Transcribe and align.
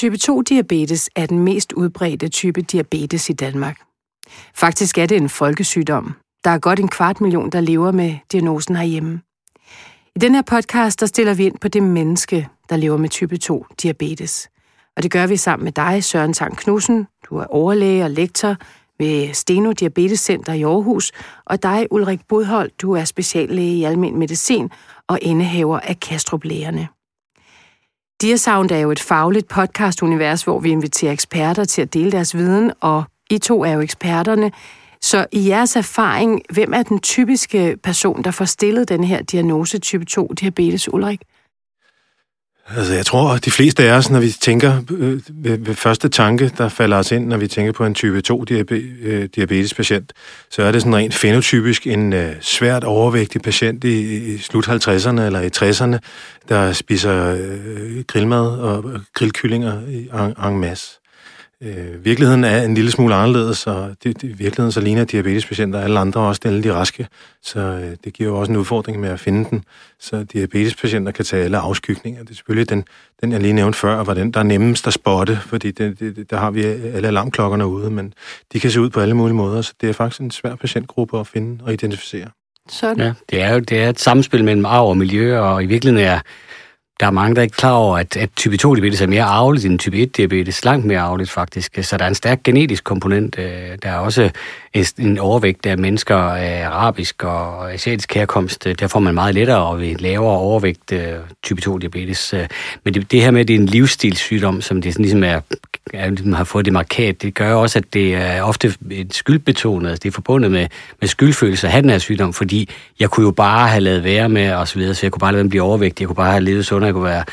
Type 0.00 0.16
2-diabetes 0.16 1.10
er 1.16 1.26
den 1.26 1.38
mest 1.38 1.72
udbredte 1.72 2.28
type 2.28 2.62
diabetes 2.62 3.30
i 3.30 3.32
Danmark. 3.32 3.80
Faktisk 4.54 4.98
er 4.98 5.06
det 5.06 5.16
en 5.16 5.28
folkesygdom. 5.28 6.14
Der 6.44 6.50
er 6.50 6.58
godt 6.58 6.80
en 6.80 6.88
kvart 6.88 7.20
million, 7.20 7.50
der 7.50 7.60
lever 7.60 7.92
med 7.92 8.14
diagnosen 8.32 8.76
herhjemme. 8.76 9.20
I 10.16 10.18
den 10.18 10.34
her 10.34 10.42
podcast, 10.42 11.00
der 11.00 11.06
stiller 11.06 11.34
vi 11.34 11.46
ind 11.46 11.58
på 11.58 11.68
det 11.68 11.82
menneske, 11.82 12.48
der 12.68 12.76
lever 12.76 12.96
med 12.96 13.08
type 13.08 13.38
2-diabetes. 13.44 14.48
Og 14.96 15.02
det 15.02 15.10
gør 15.10 15.26
vi 15.26 15.36
sammen 15.36 15.64
med 15.64 15.72
dig, 15.72 16.04
Søren 16.04 16.32
Tang 16.32 16.56
Knudsen. 16.56 17.06
Du 17.30 17.36
er 17.36 17.44
overlæge 17.44 18.04
og 18.04 18.10
lektor 18.10 18.56
ved 19.00 19.34
Steno 19.34 19.72
Diabetes 19.72 20.20
Center 20.20 20.52
i 20.52 20.62
Aarhus, 20.62 21.12
og 21.46 21.62
dig, 21.62 21.86
Ulrik 21.90 22.20
Bodhold, 22.28 22.70
du 22.78 22.92
er 22.92 23.04
speciallæge 23.04 23.74
i 23.74 23.84
almen 23.84 24.18
medicin 24.18 24.70
og 25.08 25.18
indehaver 25.22 25.80
af 25.80 26.00
Kastrup 26.00 26.44
Lægerne. 26.44 26.88
Diasound 28.20 28.70
er 28.70 28.78
jo 28.78 28.90
et 28.90 29.00
fagligt 29.00 29.48
podcastunivers, 29.48 30.42
hvor 30.42 30.60
vi 30.60 30.70
inviterer 30.70 31.12
eksperter 31.12 31.64
til 31.64 31.82
at 31.82 31.94
dele 31.94 32.12
deres 32.12 32.36
viden, 32.36 32.72
og 32.80 33.04
I 33.30 33.38
to 33.38 33.64
er 33.64 33.72
jo 33.72 33.80
eksperterne. 33.80 34.52
Så 35.00 35.26
i 35.32 35.48
jeres 35.48 35.76
erfaring, 35.76 36.42
hvem 36.52 36.72
er 36.72 36.82
den 36.82 37.00
typiske 37.00 37.76
person, 37.82 38.24
der 38.24 38.30
får 38.30 38.44
stillet 38.44 38.88
den 38.88 39.04
her 39.04 39.22
diagnose 39.22 39.78
type 39.78 40.04
2 40.04 40.26
diabetes, 40.40 40.92
Ulrik? 40.92 41.20
Altså, 42.76 42.94
jeg 42.94 43.06
tror, 43.06 43.34
at 43.34 43.44
de 43.44 43.50
fleste 43.50 43.82
af 43.82 43.96
os, 43.96 44.10
når 44.10 44.20
vi 44.20 44.30
tænker 44.30 44.82
øh, 44.90 45.20
ved, 45.28 45.58
ved 45.58 45.74
første 45.74 46.08
tanke, 46.08 46.52
der 46.58 46.68
falder 46.68 46.96
os 46.96 47.12
ind, 47.12 47.26
når 47.26 47.36
vi 47.36 47.48
tænker 47.48 47.72
på 47.72 47.84
en 47.84 47.94
type 47.94 48.20
2 48.20 48.44
øh, 48.50 49.28
diabetespatient, 49.34 50.12
så 50.50 50.62
er 50.62 50.72
det 50.72 50.82
sådan 50.82 50.96
rent 50.96 51.14
fenotypisk 51.14 51.86
en 51.86 52.12
øh, 52.12 52.32
svært 52.40 52.84
overvægtig 52.84 53.42
patient 53.42 53.84
i, 53.84 54.16
i 54.34 54.38
slut 54.38 54.68
50'erne 54.68 55.20
eller 55.20 55.40
i 55.40 55.50
60'erne, 55.56 55.98
der 56.48 56.72
spiser 56.72 57.34
øh, 57.34 58.04
grillmad 58.06 58.46
og 58.46 58.90
øh, 58.90 59.00
grillkyllinger 59.14 59.80
i 59.88 60.08
en, 60.14 60.52
en 60.52 60.60
masse. 60.60 60.99
Øh, 61.62 62.04
virkeligheden 62.04 62.44
er 62.44 62.62
en 62.62 62.74
lille 62.74 62.90
smule 62.90 63.14
anderledes, 63.14 63.66
og 63.66 63.94
det, 64.04 64.22
det, 64.22 64.38
virkeligheden 64.38 64.72
så 64.72 64.80
ligner 64.80 65.04
diabetespatienter 65.04 65.80
alle 65.80 65.98
andre, 65.98 66.20
også 66.20 66.40
alle 66.44 66.62
de 66.62 66.74
raske. 66.74 67.06
Så 67.42 67.60
øh, 67.60 67.96
det 68.04 68.12
giver 68.12 68.30
jo 68.30 68.38
også 68.38 68.52
en 68.52 68.58
udfordring 68.58 69.00
med 69.00 69.08
at 69.08 69.20
finde 69.20 69.50
den. 69.50 69.64
Så 69.98 70.24
diabetespatienter 70.24 71.12
kan 71.12 71.24
tage 71.24 71.44
alle 71.44 71.58
afskygninger. 71.58 72.22
Det 72.22 72.30
er 72.30 72.34
selvfølgelig 72.34 72.70
den, 72.70 72.84
den 73.22 73.32
jeg 73.32 73.40
lige 73.40 73.52
nævnte 73.52 73.78
før, 73.78 74.04
var 74.04 74.14
den, 74.14 74.30
der 74.30 74.40
er 74.40 74.44
nemmest 74.44 74.86
at 74.86 74.92
spotte, 74.92 75.36
fordi 75.36 75.70
det, 75.70 76.00
det, 76.00 76.30
der 76.30 76.36
har 76.36 76.50
vi 76.50 76.64
alle 76.64 77.08
alarmklokkerne 77.08 77.66
ude, 77.66 77.90
men 77.90 78.14
de 78.52 78.60
kan 78.60 78.70
se 78.70 78.80
ud 78.80 78.90
på 78.90 79.00
alle 79.00 79.14
mulige 79.14 79.36
måder, 79.36 79.62
så 79.62 79.72
det 79.80 79.88
er 79.88 79.92
faktisk 79.92 80.20
en 80.20 80.30
svær 80.30 80.54
patientgruppe 80.54 81.20
at 81.20 81.26
finde 81.26 81.64
og 81.64 81.72
identificere. 81.72 82.28
Sådan. 82.68 82.98
Ja, 82.98 83.12
det 83.30 83.42
er 83.42 83.52
jo 83.52 83.58
det 83.58 83.78
er 83.78 83.88
et 83.88 84.00
samspil 84.00 84.44
mellem 84.44 84.64
arv 84.64 84.88
og 84.88 84.96
miljø, 84.96 85.38
og 85.38 85.62
i 85.62 85.66
virkeligheden 85.66 86.06
er 86.06 86.20
der 87.00 87.06
er 87.06 87.10
mange, 87.10 87.34
der 87.34 87.40
er 87.40 87.42
ikke 87.42 87.56
klar 87.56 87.72
over, 87.72 87.98
at, 87.98 88.16
at 88.16 88.30
type 88.36 88.56
2-diabetes 88.62 89.02
er 89.02 89.06
mere 89.06 89.22
arveligt 89.22 89.66
end 89.66 89.78
type 89.78 89.96
1-diabetes. 90.02 90.64
Langt 90.64 90.86
mere 90.86 91.00
arveligt, 91.00 91.30
faktisk. 91.30 91.78
Så 91.82 91.96
der 91.96 92.04
er 92.04 92.08
en 92.08 92.14
stærk 92.14 92.42
genetisk 92.42 92.84
komponent. 92.84 93.38
Øh, 93.38 93.78
der 93.82 93.88
er 93.88 93.96
også 93.96 94.30
en 94.98 95.18
overvægt 95.18 95.66
af 95.66 95.78
mennesker 95.78 96.16
af 96.16 96.66
arabisk 96.66 97.24
og 97.24 97.72
asiatisk 97.72 98.14
herkomst. 98.14 98.66
Øh, 98.66 98.74
der 98.74 98.86
får 98.86 99.00
man 99.00 99.14
meget 99.14 99.34
lettere 99.34 99.66
og 99.66 99.80
ved 99.80 99.94
lavere 99.94 100.38
overvægt 100.38 100.92
øh, 100.92 101.14
type 101.42 101.62
2-diabetes. 101.66 102.34
Øh, 102.34 102.46
men 102.84 102.94
det, 102.94 103.10
det 103.10 103.22
her 103.22 103.30
med, 103.30 103.40
at 103.40 103.48
det 103.48 103.54
er 103.54 103.60
en 103.60 103.66
livsstilssygdom, 103.66 104.60
som 104.60 104.82
det 104.82 104.92
sådan 104.92 105.04
ligesom 105.04 105.24
er, 105.24 105.40
er 105.94 106.10
ligesom 106.10 106.32
har 106.32 106.44
fået 106.44 106.64
det 106.64 106.72
markat, 106.72 107.22
det 107.22 107.34
gør 107.34 107.54
også, 107.54 107.78
at 107.78 107.94
det 107.94 108.14
er 108.14 108.42
ofte 108.42 108.74
et 108.90 109.14
skyldbetonet. 109.14 109.90
Altså 109.90 110.00
det 110.02 110.08
er 110.08 110.12
forbundet 110.12 110.50
med, 110.50 110.66
med 111.00 111.08
skyldfølelse 111.08 111.66
at 111.66 111.72
have 111.72 111.82
den 111.82 111.90
her 111.90 111.98
sygdom, 111.98 112.32
fordi 112.32 112.68
jeg 113.00 113.10
kunne 113.10 113.26
jo 113.26 113.30
bare 113.30 113.68
have 113.68 113.80
lavet 113.80 114.04
være 114.04 114.28
med 114.28 114.52
og 114.52 114.68
så 114.68 114.78
videre, 114.78 114.94
så 114.94 115.06
jeg 115.06 115.12
kunne 115.12 115.20
bare 115.20 115.32
lade 115.32 115.42
dem 115.42 115.50
blive 115.50 115.62
overvægtig, 115.62 116.00
jeg 116.00 116.08
kunne 116.08 116.16
bare 116.16 116.30
have 116.30 116.44
levet 116.44 116.66
sundere, 116.66 116.86
jeg 116.86 116.94
kunne 116.94 117.04
være... 117.04 117.24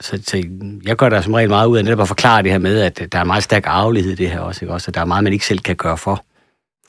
Så, 0.00 0.20
så 0.26 0.44
jeg 0.86 0.96
gør 0.96 1.08
der 1.08 1.20
som 1.20 1.34
regel 1.34 1.48
meget 1.48 1.66
ud 1.66 1.78
af 1.78 1.84
netop 1.84 2.00
at 2.00 2.08
forklare 2.08 2.42
det 2.42 2.50
her 2.50 2.58
med, 2.58 2.80
at 2.80 3.12
der 3.12 3.18
er 3.18 3.24
meget 3.24 3.42
stærk 3.42 3.66
arvelighed 3.66 4.12
i 4.12 4.14
det 4.14 4.30
her 4.30 4.40
også, 4.40 4.64
ikke? 4.64 4.72
også? 4.72 4.90
der 4.90 5.00
er 5.00 5.04
meget, 5.04 5.24
man 5.24 5.32
ikke 5.32 5.46
selv 5.46 5.58
kan 5.58 5.76
gøre 5.76 5.96
for. 5.96 6.24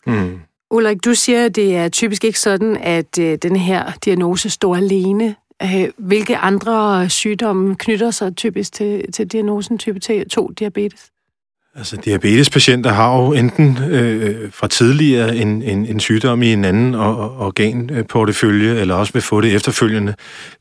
Mm. 0.07 0.39
Ulrik, 0.71 1.05
du 1.05 1.13
siger, 1.13 1.45
at 1.45 1.55
det 1.55 1.75
er 1.75 1.89
typisk 1.89 2.23
ikke 2.23 2.39
sådan, 2.39 2.77
at 2.77 3.19
øh, 3.19 3.37
den 3.41 3.55
her 3.55 3.91
diagnose 4.05 4.49
står 4.49 4.75
alene. 4.75 5.35
Øh, 5.63 5.89
hvilke 5.97 6.37
andre 6.37 7.09
sygdomme 7.09 7.75
knytter 7.75 8.11
sig 8.11 8.35
typisk 8.35 8.73
til, 8.73 9.11
til 9.11 9.27
diagnosen 9.27 9.77
type 9.77 10.25
2 10.25 10.47
diabetes? 10.47 11.11
Altså, 11.75 11.97
diabetespatienter 11.97 12.89
har 12.89 13.17
jo 13.17 13.33
enten 13.33 13.77
øh, 13.77 14.51
fra 14.51 14.67
tidligere 14.67 15.35
en, 15.35 15.61
en, 15.61 15.85
en 15.85 15.99
sygdom 15.99 16.41
i 16.41 16.53
en 16.53 16.65
anden 16.65 16.95
organportefølje, 16.95 18.71
øh, 18.71 18.81
eller 18.81 18.95
også 18.95 19.13
vil 19.13 19.21
få 19.21 19.41
det 19.41 19.55
efterfølgende. 19.55 20.15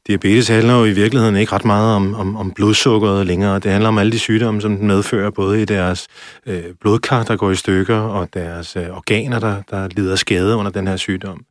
Diabetes 0.06 0.48
handler 0.48 0.78
jo 0.78 0.84
i 0.84 0.92
virkeligheden 0.92 1.36
ikke 1.36 1.52
ret 1.52 1.64
meget 1.64 1.96
om, 1.96 2.14
om, 2.14 2.36
om 2.36 2.52
blodsukkeret 2.52 3.26
længere. 3.26 3.58
Det 3.58 3.70
handler 3.70 3.88
om 3.88 3.98
alle 3.98 4.12
de 4.12 4.18
sygdomme, 4.18 4.60
som 4.60 4.76
den 4.76 4.86
medfører, 4.86 5.30
både 5.30 5.62
i 5.62 5.64
deres 5.64 6.06
øh, 6.46 6.62
blodkar, 6.80 7.22
der 7.22 7.36
går 7.36 7.50
i 7.50 7.56
stykker, 7.56 7.96
og 7.96 8.28
deres 8.34 8.76
øh, 8.76 8.96
organer, 8.96 9.38
der, 9.38 9.62
der 9.70 9.88
lider 9.88 10.16
skade 10.16 10.56
under 10.56 10.70
den 10.70 10.86
her 10.86 10.96
sygdom. 10.96 11.44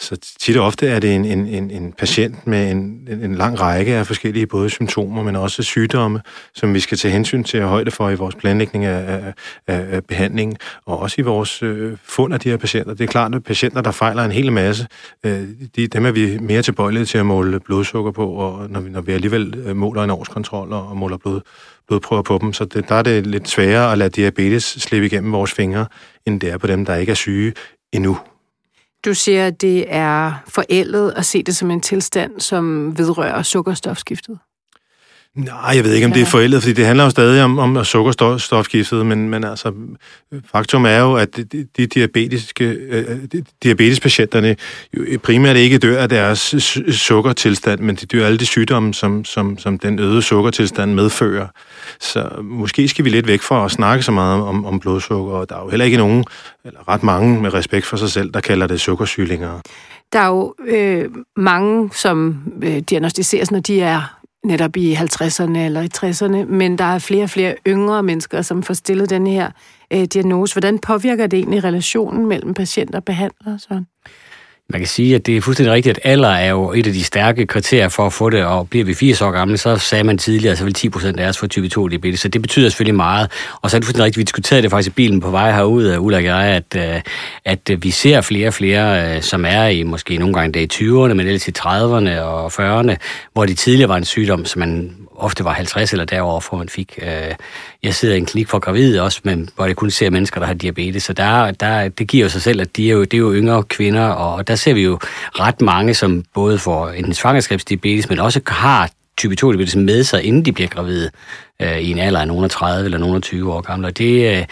Så 0.00 0.16
tit 0.40 0.56
og 0.56 0.66
ofte 0.66 0.88
er 0.88 0.98
det 0.98 1.14
en, 1.14 1.24
en, 1.24 1.46
en, 1.46 1.70
en 1.70 1.92
patient 1.92 2.46
med 2.46 2.70
en, 2.70 3.08
en 3.22 3.34
lang 3.34 3.60
række 3.60 3.94
af 3.94 4.06
forskellige 4.06 4.46
både 4.46 4.70
symptomer, 4.70 5.22
men 5.22 5.36
også 5.36 5.62
sygdomme, 5.62 6.20
som 6.54 6.74
vi 6.74 6.80
skal 6.80 6.98
tage 6.98 7.12
hensyn 7.12 7.44
til 7.44 7.62
og 7.62 7.68
højde 7.68 7.90
for 7.90 8.10
i 8.10 8.14
vores 8.14 8.34
planlægning 8.34 8.84
af, 8.84 9.34
af, 9.66 9.96
af 9.96 10.04
behandling, 10.04 10.58
og 10.86 10.98
også 10.98 11.16
i 11.18 11.22
vores 11.22 11.62
øh, 11.62 11.96
fund 12.04 12.34
af 12.34 12.40
de 12.40 12.48
her 12.48 12.56
patienter. 12.56 12.94
Det 12.94 13.04
er 13.04 13.08
klart, 13.08 13.34
at 13.34 13.44
patienter, 13.44 13.80
der 13.80 13.90
fejler 13.90 14.24
en 14.24 14.32
hel 14.32 14.52
masse, 14.52 14.86
øh, 15.26 15.48
de, 15.76 15.86
dem 15.86 16.06
er 16.06 16.10
vi 16.10 16.38
mere 16.38 16.62
tilbøjelige 16.62 17.04
til 17.04 17.18
at 17.18 17.26
måle 17.26 17.60
blodsukker 17.60 18.10
på, 18.10 18.26
og 18.26 18.70
når 18.70 18.80
vi, 18.80 18.90
når 18.90 19.00
vi 19.00 19.12
alligevel 19.12 19.54
øh, 19.66 19.76
måler 19.76 20.04
en 20.04 20.10
årskontrol 20.10 20.72
og, 20.72 20.88
og 20.88 20.96
måler 20.96 21.16
blod, 21.16 21.40
blodprøver 21.88 22.22
på 22.22 22.38
dem. 22.40 22.52
Så 22.52 22.64
det, 22.64 22.88
der 22.88 22.94
er 22.94 23.02
det 23.02 23.26
lidt 23.26 23.48
sværere 23.48 23.92
at 23.92 23.98
lade 23.98 24.10
diabetes 24.10 24.64
slippe 24.64 25.06
igennem 25.06 25.32
vores 25.32 25.52
fingre, 25.52 25.86
end 26.26 26.40
det 26.40 26.50
er 26.50 26.58
på 26.58 26.66
dem, 26.66 26.84
der 26.84 26.94
ikke 26.94 27.10
er 27.10 27.14
syge 27.14 27.52
endnu. 27.92 28.18
Du 29.04 29.14
siger, 29.14 29.46
at 29.46 29.60
det 29.60 29.84
er 29.88 30.32
forældet 30.46 31.10
at 31.16 31.26
se 31.26 31.42
det 31.42 31.56
som 31.56 31.70
en 31.70 31.80
tilstand, 31.80 32.40
som 32.40 32.98
vedrører 32.98 33.42
sukkerstofskiftet. 33.42 34.38
Nej, 35.36 35.72
jeg 35.74 35.84
ved 35.84 35.94
ikke, 35.94 36.06
om 36.06 36.12
det 36.12 36.22
er 36.22 36.26
forældet, 36.26 36.62
fordi 36.62 36.72
det 36.72 36.86
handler 36.86 37.04
jo 37.04 37.10
stadig 37.10 37.44
om, 37.44 37.58
om 37.58 37.84
sukkerstofskiftet, 37.84 39.06
men, 39.06 39.28
men 39.28 39.44
altså, 39.44 39.72
faktum 40.52 40.84
er 40.84 40.98
jo, 40.98 41.14
at 41.14 41.36
de, 41.36 41.66
de 41.76 41.86
diabetiske, 41.86 42.64
øh, 42.64 43.06
de, 43.32 43.44
diabetespatienterne 43.62 44.56
jo 44.96 45.18
primært 45.22 45.56
ikke 45.56 45.78
dør 45.78 46.02
af 46.02 46.08
deres 46.08 46.54
sukkertilstand, 46.90 47.80
men 47.80 47.96
de 47.96 48.06
dør 48.06 48.22
af 48.22 48.26
alle 48.26 48.38
de 48.38 48.46
sygdomme, 48.46 48.94
som, 48.94 49.24
som, 49.24 49.58
som 49.58 49.78
den 49.78 49.98
øgede 49.98 50.22
sukkertilstand 50.22 50.94
medfører. 50.94 51.46
Så 52.00 52.28
måske 52.42 52.88
skal 52.88 53.04
vi 53.04 53.10
lidt 53.10 53.26
væk 53.26 53.42
fra 53.42 53.64
at 53.64 53.70
snakke 53.70 54.02
så 54.02 54.12
meget 54.12 54.42
om, 54.42 54.64
om 54.64 54.80
blodsukker, 54.80 55.32
og 55.32 55.48
der 55.48 55.56
er 55.56 55.62
jo 55.62 55.68
heller 55.68 55.84
ikke 55.84 55.98
nogen, 55.98 56.24
eller 56.64 56.88
ret 56.88 57.02
mange 57.02 57.42
med 57.42 57.54
respekt 57.54 57.86
for 57.86 57.96
sig 57.96 58.10
selv, 58.10 58.32
der 58.32 58.40
kalder 58.40 58.66
det 58.66 58.80
sukkersylinger. 58.80 59.60
Der 60.12 60.18
er 60.18 60.26
jo 60.26 60.54
øh, 60.66 61.04
mange, 61.36 61.90
som 61.92 62.42
øh, 62.62 62.78
diagnostiseres, 62.78 63.50
når 63.50 63.60
de 63.60 63.80
er 63.80 64.17
netop 64.44 64.76
i 64.76 64.94
50'erne 64.94 65.58
eller 65.58 65.80
i 65.80 65.88
60'erne, 65.96 66.44
men 66.44 66.78
der 66.78 66.84
er 66.84 66.98
flere 66.98 67.22
og 67.22 67.30
flere 67.30 67.54
yngre 67.66 68.02
mennesker, 68.02 68.42
som 68.42 68.62
får 68.62 68.74
stillet 68.74 69.10
den 69.10 69.26
her 69.26 69.50
øh, 69.92 70.04
diagnose. 70.04 70.54
Hvordan 70.54 70.78
påvirker 70.78 71.26
det 71.26 71.38
egentlig 71.38 71.64
relationen 71.64 72.26
mellem 72.26 72.54
patient 72.54 72.94
og 72.94 73.04
behandler? 73.04 73.58
Sådan? 73.58 73.86
Man 74.72 74.80
kan 74.80 74.88
sige, 74.88 75.14
at 75.14 75.26
det 75.26 75.36
er 75.36 75.40
fuldstændig 75.40 75.72
rigtigt, 75.72 75.98
at 75.98 76.10
alder 76.12 76.28
er 76.28 76.50
jo 76.50 76.72
et 76.72 76.86
af 76.86 76.92
de 76.92 77.04
stærke 77.04 77.46
kriterier 77.46 77.88
for 77.88 78.06
at 78.06 78.12
få 78.12 78.30
det, 78.30 78.44
og 78.44 78.68
bliver 78.70 78.84
vi 78.84 78.94
80 78.94 79.22
år 79.22 79.30
gamle, 79.30 79.58
så 79.58 79.76
sagde 79.76 80.04
man 80.04 80.18
tidligere, 80.18 80.56
så 80.56 80.64
vil 80.64 80.74
10 80.74 80.88
procent 80.88 81.20
af 81.20 81.28
os 81.28 81.38
få 81.38 81.46
type 81.46 81.68
2 81.68 81.88
diabetes, 81.88 82.20
så 82.20 82.28
det 82.28 82.42
betyder 82.42 82.68
selvfølgelig 82.68 82.94
meget. 82.94 83.30
Og 83.62 83.70
så 83.70 83.76
er 83.76 83.78
det 83.78 83.86
fuldstændig 83.86 84.04
rigtigt, 84.04 84.18
vi 84.18 84.22
diskuterede 84.22 84.62
det 84.62 84.70
faktisk 84.70 84.88
i 84.88 84.94
bilen 84.94 85.20
på 85.20 85.30
vej 85.30 85.52
herud, 85.52 85.84
af 85.84 85.98
Ulla 85.98 86.16
og 86.16 86.24
jeg, 86.24 86.44
at, 86.44 86.76
øh, 86.94 87.00
at 87.44 87.70
øh, 87.70 87.82
vi 87.82 87.90
ser 87.90 88.20
flere 88.20 88.48
og 88.48 88.54
flere, 88.54 89.22
som 89.22 89.44
er 89.44 89.66
i 89.66 89.82
måske 89.82 90.16
nogle 90.16 90.34
gange 90.34 90.62
i 90.62 90.68
20'erne, 90.72 91.14
men 91.14 91.20
ellers 91.20 91.48
i 91.48 91.52
30'erne 91.58 92.20
og 92.20 92.46
40'erne, 92.46 92.96
hvor 93.32 93.46
de 93.46 93.54
tidligere 93.54 93.88
var 93.88 93.96
en 93.96 94.04
sygdom, 94.04 94.44
som 94.44 94.60
man 94.60 94.96
ofte 95.18 95.44
var 95.44 95.52
50 95.52 95.92
eller 95.92 96.04
derover, 96.04 96.40
for 96.40 96.56
man 96.56 96.68
fik. 96.68 96.98
Øh, 97.02 97.34
jeg 97.82 97.94
sidder 97.94 98.14
i 98.14 98.18
en 98.18 98.26
klinik 98.26 98.48
for 98.48 98.58
gravide 98.58 99.02
også, 99.02 99.20
men 99.24 99.48
hvor 99.54 99.66
jeg 99.66 99.76
kun 99.76 99.90
ser 99.90 100.10
mennesker, 100.10 100.40
der 100.40 100.46
har 100.46 100.54
diabetes, 100.54 101.02
så 101.02 101.12
der, 101.12 101.50
der, 101.50 101.88
det 101.88 102.08
giver 102.08 102.24
jo 102.24 102.28
sig 102.28 102.42
selv, 102.42 102.60
at 102.60 102.76
de 102.76 102.88
er 102.88 102.92
jo, 102.92 103.00
det 103.00 103.14
er 103.14 103.18
jo 103.18 103.34
yngre 103.34 103.62
kvinder, 103.62 104.06
og 104.08 104.48
der 104.48 104.54
ser 104.54 104.74
vi 104.74 104.82
jo 104.82 104.98
ret 105.40 105.60
mange, 105.60 105.94
som 105.94 106.24
både 106.34 106.58
får 106.58 106.88
en 106.88 107.14
svangerskabsdiabetes, 107.14 108.08
men 108.08 108.18
også 108.18 108.40
har 108.46 108.90
type 109.18 109.36
2 109.36 109.52
diabetes 109.52 109.76
med 109.76 110.04
sig, 110.04 110.22
inden 110.22 110.44
de 110.44 110.52
bliver 110.52 110.68
gravide 110.68 111.10
øh, 111.62 111.78
i 111.78 111.90
en 111.90 111.98
alder 111.98 112.20
af 112.20 112.28
nogen 112.28 112.44
af 112.44 112.50
30 112.50 112.84
eller 112.84 112.98
nogen 112.98 113.16
af 113.16 113.22
20 113.22 113.52
år 113.52 113.60
gamle. 113.60 113.86
Og 113.86 113.98
det, 113.98 114.38
øh, 114.38 114.44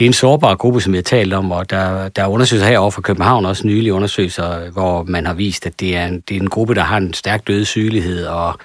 det 0.00 0.06
er 0.06 0.08
en 0.08 0.12
sårbar 0.12 0.54
gruppe, 0.54 0.80
som 0.80 0.94
jeg 0.94 0.98
har 0.98 1.02
talt 1.02 1.32
om, 1.32 1.52
og 1.52 1.70
der, 1.70 2.08
der 2.08 2.22
er 2.22 2.26
undersøgelser 2.26 2.68
herovre 2.68 2.92
fra 2.92 3.02
København, 3.02 3.46
også 3.46 3.66
nylige 3.66 3.94
undersøgelser, 3.94 4.70
hvor 4.70 5.02
man 5.04 5.26
har 5.26 5.34
vist, 5.34 5.66
at 5.66 5.80
det 5.80 5.96
er 5.96 6.06
en, 6.06 6.20
det 6.20 6.36
er 6.36 6.40
en 6.40 6.48
gruppe, 6.48 6.74
der 6.74 6.82
har 6.82 6.96
en 6.96 7.12
stærk 7.14 7.46
dødssygelighed, 7.46 8.26
og 8.26 8.58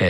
øh, 0.00 0.06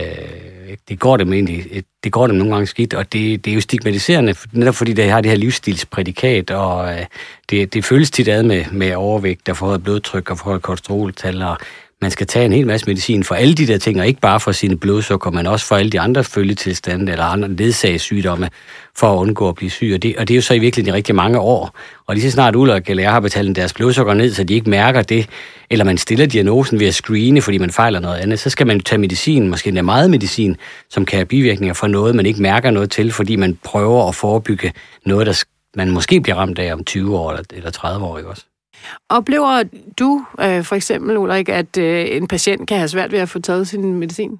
det 0.88 0.98
går 0.98 1.16
dem 1.16 1.32
egentlig, 1.32 1.84
det 2.04 2.12
går 2.12 2.26
dem 2.26 2.36
nogle 2.36 2.52
gange 2.52 2.66
skidt, 2.66 2.94
og 2.94 3.12
det, 3.12 3.44
det 3.44 3.50
er 3.50 3.54
jo 3.54 3.60
stigmatiserende, 3.60 4.34
netop 4.52 4.74
fordi 4.74 4.92
det 4.92 5.10
har 5.10 5.20
det 5.20 5.30
her 5.30 5.38
livsstilsprædikat, 5.38 6.50
og 6.50 6.92
øh, 6.92 7.06
det, 7.50 7.74
det 7.74 7.84
føles 7.84 8.10
tit 8.10 8.28
ad 8.28 8.42
med, 8.42 8.64
med 8.72 8.94
overvægt, 8.94 9.46
der 9.46 9.54
får 9.54 9.78
blodtryk 9.78 10.30
og 10.30 10.38
forhøjet 10.38 10.62
kolesteroltal, 10.62 11.42
og 11.42 11.56
man 12.02 12.10
skal 12.10 12.26
tage 12.26 12.44
en 12.44 12.52
hel 12.52 12.66
masse 12.66 12.86
medicin 12.86 13.24
for 13.24 13.34
alle 13.34 13.54
de 13.54 13.66
der 13.66 13.78
ting, 13.78 14.00
og 14.00 14.06
ikke 14.06 14.20
bare 14.20 14.40
for 14.40 14.52
sine 14.52 14.76
blodsukker, 14.76 15.30
men 15.30 15.46
også 15.46 15.66
for 15.66 15.76
alle 15.76 15.90
de 15.90 16.00
andre 16.00 16.24
følgetilstande 16.24 17.12
eller 17.12 17.24
andre 17.24 17.48
ledsagssygdomme, 17.48 18.50
for 18.96 19.12
at 19.12 19.16
undgå 19.16 19.48
at 19.48 19.54
blive 19.54 19.70
syg. 19.70 19.92
Og 19.94 20.02
det, 20.02 20.16
og 20.16 20.28
det 20.28 20.34
er 20.34 20.36
jo 20.36 20.42
så 20.42 20.54
i 20.54 20.58
virkeligheden 20.58 20.94
i 20.94 20.96
rigtig 20.96 21.14
mange 21.14 21.38
år. 21.38 21.78
Og 22.06 22.14
lige 22.14 22.24
så 22.24 22.30
snart 22.30 22.56
Ulrik 22.56 22.90
eller 22.90 23.02
jeg 23.02 23.12
har 23.12 23.20
betalt 23.20 23.56
deres 23.56 23.72
blodsukker 23.72 24.14
ned, 24.14 24.32
så 24.34 24.44
de 24.44 24.54
ikke 24.54 24.70
mærker 24.70 25.02
det, 25.02 25.28
eller 25.70 25.84
man 25.84 25.98
stiller 25.98 26.26
diagnosen 26.26 26.80
ved 26.80 26.86
at 26.86 26.94
screene, 26.94 27.42
fordi 27.42 27.58
man 27.58 27.70
fejler 27.70 28.00
noget 28.00 28.16
andet, 28.16 28.38
så 28.38 28.50
skal 28.50 28.66
man 28.66 28.80
tage 28.80 28.98
medicin, 28.98 29.48
måske 29.48 29.68
endda 29.68 29.82
meget 29.82 30.10
medicin, 30.10 30.56
som 30.90 31.04
kan 31.04 31.16
have 31.16 31.26
bivirkninger 31.26 31.74
for 31.74 31.86
noget, 31.86 32.14
man 32.14 32.26
ikke 32.26 32.42
mærker 32.42 32.70
noget 32.70 32.90
til, 32.90 33.12
fordi 33.12 33.36
man 33.36 33.58
prøver 33.64 34.08
at 34.08 34.14
forebygge 34.14 34.72
noget, 35.04 35.26
der 35.26 35.44
man 35.76 35.90
måske 35.90 36.20
bliver 36.20 36.36
ramt 36.36 36.58
af 36.58 36.72
om 36.72 36.84
20 36.84 37.18
år 37.18 37.38
eller 37.52 37.70
30 37.70 38.04
år, 38.06 38.18
ikke 38.18 38.30
også? 38.30 38.44
Oplever 39.08 39.62
du 39.98 40.24
øh, 40.40 40.64
for 40.64 40.76
eksempel, 40.76 41.16
Ulrik, 41.16 41.48
at 41.48 41.78
øh, 41.78 42.06
en 42.10 42.26
patient 42.28 42.68
kan 42.68 42.76
have 42.76 42.88
svært 42.88 43.12
ved 43.12 43.18
at 43.18 43.28
få 43.28 43.38
taget 43.38 43.68
sin 43.68 43.94
medicin? 43.94 44.38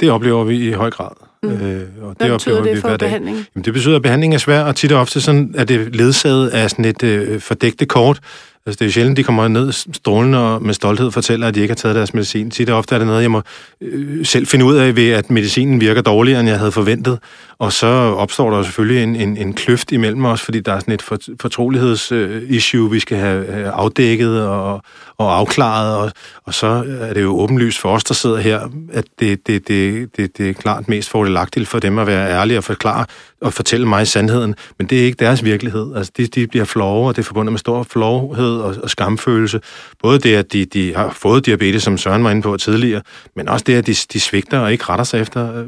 Det 0.00 0.10
oplever 0.10 0.44
vi 0.44 0.68
i 0.68 0.72
høj 0.72 0.90
grad. 0.90 1.10
Mm. 1.42 1.50
Øh, 1.50 1.88
og 2.00 2.14
Hvad 2.18 2.28
det 2.28 2.34
betyder 2.34 2.62
det 2.62 2.80
for 2.80 2.96
behandling? 2.96 3.36
Jamen, 3.54 3.64
det 3.64 3.72
betyder, 3.72 3.96
at 3.96 4.02
behandlingen 4.02 4.34
er 4.34 4.38
svær, 4.38 4.62
og 4.62 4.76
tit 4.76 4.92
og 4.92 5.00
ofte 5.00 5.20
sådan, 5.20 5.54
er 5.58 5.64
det 5.64 5.96
ledsaget 5.96 6.48
af 6.48 6.70
sådan 6.70 6.84
et 6.84 7.02
øh, 7.02 7.40
fordækte 7.40 7.86
kort, 7.86 8.20
Altså, 8.66 8.78
det 8.78 8.86
er 8.86 8.92
sjældent, 8.92 9.16
de 9.16 9.22
kommer 9.22 9.48
ned 9.48 9.72
strålende 9.72 10.38
og 10.38 10.62
med 10.62 10.74
stolthed 10.74 11.10
fortæller, 11.10 11.48
at 11.48 11.54
de 11.54 11.60
ikke 11.60 11.72
har 11.72 11.76
taget 11.76 11.96
deres 11.96 12.14
medicin. 12.14 12.50
Tid 12.50 12.70
og 12.70 12.78
ofte 12.78 12.94
er 12.94 12.98
det 12.98 13.06
noget, 13.06 13.22
jeg 13.22 13.30
må 13.30 13.42
øh, 13.80 14.26
selv 14.26 14.46
finde 14.46 14.64
ud 14.64 14.76
af 14.76 14.96
ved, 14.96 15.10
at 15.10 15.30
medicinen 15.30 15.80
virker 15.80 16.02
dårligere, 16.02 16.40
end 16.40 16.48
jeg 16.48 16.58
havde 16.58 16.72
forventet. 16.72 17.18
Og 17.58 17.72
så 17.72 17.86
opstår 17.86 18.50
der 18.50 18.62
selvfølgelig 18.62 19.02
en, 19.02 19.16
en, 19.16 19.36
en 19.36 19.52
kløft 19.52 19.92
imellem 19.92 20.24
os, 20.24 20.40
fordi 20.40 20.60
der 20.60 20.72
er 20.72 20.78
sådan 20.78 20.94
et 20.94 21.02
for, 21.02 21.18
fortrolighedsissue, 21.40 22.86
øh, 22.86 22.92
vi 22.92 23.00
skal 23.00 23.18
have 23.18 23.66
afdækket 23.66 24.46
og, 24.46 24.82
og 25.18 25.36
afklaret. 25.38 25.96
Og, 25.96 26.12
og 26.44 26.54
så 26.54 26.84
er 27.00 27.14
det 27.14 27.22
jo 27.22 27.38
åbenlyst 27.40 27.78
for 27.78 27.88
os, 27.88 28.04
der 28.04 28.14
sidder 28.14 28.36
her, 28.36 28.60
at 28.92 29.04
det, 29.20 29.46
det, 29.46 29.68
det, 29.68 30.08
det, 30.16 30.38
det 30.38 30.48
er 30.48 30.52
klart 30.52 30.88
mest 30.88 31.10
fordelagtigt 31.10 31.68
for 31.68 31.78
dem 31.78 31.98
at 31.98 32.06
være 32.06 32.30
ærlige 32.30 32.58
og 32.58 32.64
forklare 32.64 33.06
og 33.40 33.52
fortælle 33.52 33.88
mig 33.88 34.06
sandheden. 34.06 34.54
Men 34.78 34.86
det 34.86 35.00
er 35.00 35.04
ikke 35.04 35.16
deres 35.16 35.44
virkelighed. 35.44 35.96
Altså, 35.96 36.12
de, 36.16 36.26
de 36.26 36.46
bliver 36.46 36.64
flove, 36.64 37.08
og 37.08 37.16
det 37.16 37.22
er 37.22 37.26
forbundet 37.26 37.52
med 37.52 37.58
stor 37.58 37.82
flovhed 37.82 38.56
og, 38.56 38.76
og 38.82 38.90
skamfølelse. 38.90 39.60
Både 40.02 40.18
det, 40.18 40.36
at 40.36 40.52
de, 40.52 40.64
de 40.64 40.94
har 40.94 41.10
fået 41.10 41.46
diabetes, 41.46 41.82
som 41.82 41.98
Søren 41.98 42.24
var 42.24 42.30
inde 42.30 42.42
på 42.42 42.56
tidligere, 42.56 43.02
men 43.36 43.48
også 43.48 43.64
det, 43.66 43.74
at 43.74 43.86
de, 43.86 43.94
de 44.12 44.20
svigter 44.20 44.58
og 44.58 44.72
ikke 44.72 44.84
retter 44.84 45.04
sig 45.04 45.20
efter 45.20 45.62
øh, 45.62 45.66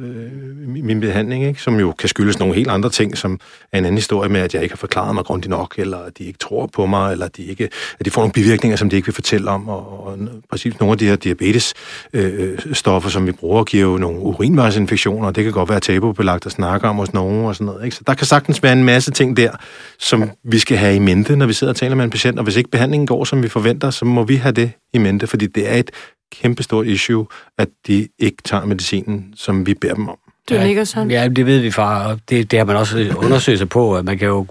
min 0.68 1.00
behandling, 1.00 1.44
ikke? 1.44 1.62
som 1.62 1.80
jo 1.80 1.92
kan 1.92 2.08
skyldes 2.08 2.38
nogle 2.38 2.54
helt 2.54 2.68
andre 2.68 2.90
ting, 2.90 3.18
som 3.18 3.40
er 3.72 3.78
en 3.78 3.84
anden 3.84 3.98
historie 3.98 4.28
med, 4.28 4.40
at 4.40 4.54
jeg 4.54 4.62
ikke 4.62 4.72
har 4.72 4.78
forklaret 4.78 5.14
mig 5.14 5.24
grundigt 5.24 5.50
nok, 5.50 5.74
eller 5.78 5.98
at 5.98 6.18
de 6.18 6.24
ikke 6.24 6.38
tror 6.38 6.66
på 6.66 6.86
mig, 6.86 7.12
eller 7.12 7.26
at 7.26 7.36
de, 7.36 7.44
ikke, 7.44 7.68
at 8.00 8.06
de 8.06 8.10
får 8.10 8.22
nogle 8.22 8.32
bivirkninger, 8.32 8.76
som 8.76 8.90
de 8.90 8.96
ikke 8.96 9.06
vil 9.06 9.14
fortælle 9.14 9.50
om. 9.50 9.68
Og, 9.68 10.06
og 10.06 10.18
præcis 10.50 10.80
nogle 10.80 10.92
af 10.92 10.98
de 10.98 11.06
her 11.06 11.16
diabetesstoffer, 11.16 13.06
øh, 13.06 13.06
øh 13.06 13.12
som 13.12 13.26
vi 13.26 13.32
bruger, 13.32 13.64
giver 13.64 13.82
jo 13.82 13.98
nogle 13.98 14.18
urinvejsinfektioner, 14.18 15.26
og 15.26 15.36
det 15.36 15.44
kan 15.44 15.52
godt 15.52 15.68
være 15.68 15.80
tabubelagt 15.80 16.46
at 16.46 16.52
snakke 16.52 16.88
om 16.88 16.96
hos 16.96 17.12
nogen 17.12 17.44
og 17.46 17.56
sådan 17.62 17.74
noget. 17.74 17.84
Ikke? 17.84 17.96
Så 17.96 18.02
der 18.06 18.14
kan 18.14 18.26
sagtens 18.26 18.62
være 18.62 18.72
en 18.72 18.84
masse 18.84 19.10
ting 19.10 19.36
der, 19.36 19.50
som 19.98 20.30
vi 20.44 20.58
skal 20.58 20.76
have 20.76 20.96
i 20.96 20.98
mente, 20.98 21.36
når 21.36 21.46
vi 21.46 21.52
sidder 21.52 21.72
og 21.72 21.76
taler 21.76 21.96
med 21.96 22.04
en 22.04 22.10
patient, 22.10 22.38
og 22.38 22.44
hvis 22.44 22.56
ikke 22.56 22.70
behandlingen 22.70 23.06
går, 23.06 23.24
som 23.24 23.42
vi 23.42 23.48
forventer, 23.48 23.90
så 23.90 24.04
må 24.04 24.24
vi 24.24 24.36
have 24.36 24.52
det 24.52 24.72
i 24.92 24.98
mente, 24.98 25.26
fordi 25.26 25.46
det 25.46 25.70
er 25.70 25.76
et 25.76 25.90
kæmpestort 26.32 26.86
issue, 26.86 27.26
at 27.58 27.68
de 27.86 28.08
ikke 28.18 28.42
tager 28.44 28.64
medicinen, 28.64 29.34
som 29.36 29.66
vi 29.66 29.74
beder 29.74 29.94
dem 29.94 30.08
om. 30.08 30.18
Du 30.50 30.54
ja, 30.54 30.66
ligger 30.66 30.84
sådan. 30.84 31.10
Ja, 31.10 31.28
det 31.28 31.46
ved 31.46 31.58
vi 31.58 31.70
fra, 31.70 32.08
og 32.08 32.20
det, 32.28 32.50
det 32.50 32.58
har 32.58 32.66
man 32.66 32.76
også 32.76 33.14
undersøgt 33.16 33.58
sig 33.58 33.68
på, 33.68 33.96
at 33.96 34.04
man 34.04 34.18
kan 34.18 34.28
jo 34.28 34.46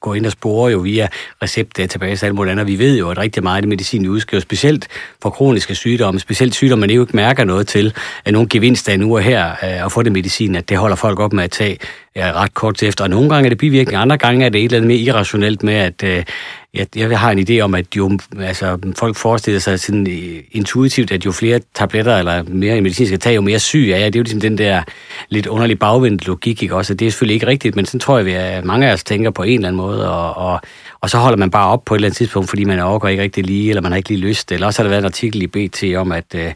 gå 0.00 0.14
ind 0.14 0.26
og 0.26 0.32
spore 0.32 0.70
jo 0.70 0.78
via 0.78 1.08
receptdatabase 1.42 2.24
og 2.24 2.26
alt 2.26 2.34
muligt 2.34 2.52
andet. 2.52 2.66
Vi 2.66 2.78
ved 2.78 2.98
jo, 2.98 3.10
at 3.10 3.18
rigtig 3.18 3.42
meget 3.42 3.56
af 3.56 3.62
det 3.62 3.68
medicin, 3.68 4.02
vi 4.02 4.08
udskriver, 4.08 4.40
specielt 4.40 4.88
for 5.22 5.30
kroniske 5.30 5.74
sygdomme, 5.74 6.20
specielt 6.20 6.54
sygdomme, 6.54 6.80
man 6.80 6.90
ikke 6.90 7.06
mærker 7.12 7.44
noget 7.44 7.66
til, 7.66 7.94
at 8.24 8.32
nogle 8.32 8.48
gevinster 8.48 8.96
nu 8.96 9.16
og 9.16 9.22
her 9.22 9.50
øh, 9.50 9.84
at 9.84 9.92
få 9.92 10.02
det 10.02 10.12
medicin, 10.12 10.54
at 10.54 10.68
det 10.68 10.78
holder 10.78 10.96
folk 10.96 11.20
op 11.20 11.32
med 11.32 11.44
at 11.44 11.50
tage 11.50 11.78
ja, 12.16 12.32
ret 12.34 12.54
kort 12.54 12.74
til 12.74 12.88
efter. 12.88 13.04
Og 13.04 13.10
nogle 13.10 13.28
gange 13.30 13.44
er 13.46 13.48
det 13.48 13.58
bivirkning, 13.58 14.02
andre 14.02 14.18
gange 14.18 14.44
er 14.44 14.48
det 14.48 14.58
et 14.58 14.64
eller 14.64 14.76
andet 14.76 14.88
mere 14.88 14.98
irrationelt 14.98 15.62
med, 15.62 15.74
at 15.74 16.02
øh, 16.04 16.24
jeg, 16.74 16.86
jeg 16.96 17.18
har 17.18 17.30
en 17.30 17.46
idé 17.48 17.60
om, 17.60 17.74
at 17.74 17.96
jo, 17.96 18.18
altså, 18.40 18.78
folk 18.96 19.16
forestiller 19.16 19.60
sig 19.60 19.80
sådan 19.80 20.06
øh, 20.06 20.42
intuitivt, 20.50 21.12
at 21.12 21.26
jo 21.26 21.32
flere 21.32 21.60
tabletter 21.74 22.18
eller 22.18 22.42
mere 22.42 22.80
medicin 22.80 23.06
skal 23.06 23.18
tage, 23.18 23.34
jo 23.34 23.40
mere 23.40 23.58
syg 23.58 23.90
er 23.92 23.96
jeg. 23.96 24.12
Det 24.12 24.18
er 24.18 24.20
jo 24.20 24.22
ligesom 24.22 24.40
den 24.40 24.58
der 24.58 24.82
lidt 25.28 25.46
underlig 25.46 25.78
bagvendt 25.78 26.26
logik, 26.26 26.62
ikke 26.62 26.74
også? 26.74 26.94
Det 26.94 27.06
er 27.06 27.10
selvfølgelig 27.10 27.34
ikke 27.34 27.46
rigtigt, 27.46 27.76
men 27.76 27.86
sådan 27.86 28.00
tror 28.00 28.18
jeg, 28.18 28.36
at 28.36 28.64
mange 28.64 28.88
af 28.88 28.92
os 28.92 29.04
tænker 29.04 29.30
på 29.30 29.42
en 29.42 29.54
eller 29.54 29.68
anden 29.68 29.82
måde, 29.82 30.10
og, 30.10 30.36
og, 30.36 30.60
og 31.00 31.10
så 31.10 31.18
holder 31.18 31.36
man 31.36 31.50
bare 31.50 31.68
op 31.68 31.84
på 31.84 31.94
et 31.94 31.98
eller 31.98 32.08
andet 32.08 32.16
tidspunkt, 32.16 32.48
fordi 32.48 32.64
man 32.64 32.80
overgår 32.80 33.08
ikke 33.08 33.22
rigtig 33.22 33.44
lige, 33.44 33.68
eller 33.68 33.82
man 33.82 33.92
har 33.92 33.96
ikke 33.96 34.08
lige 34.08 34.20
lyst, 34.20 34.52
eller 34.52 34.66
også 34.66 34.82
har 34.82 34.84
der 34.84 34.90
været 34.90 35.02
en 35.02 35.06
artikel 35.06 35.42
i 35.42 35.46
BT 35.46 35.84
om, 35.96 36.12
at 36.12 36.34
øh, 36.34 36.52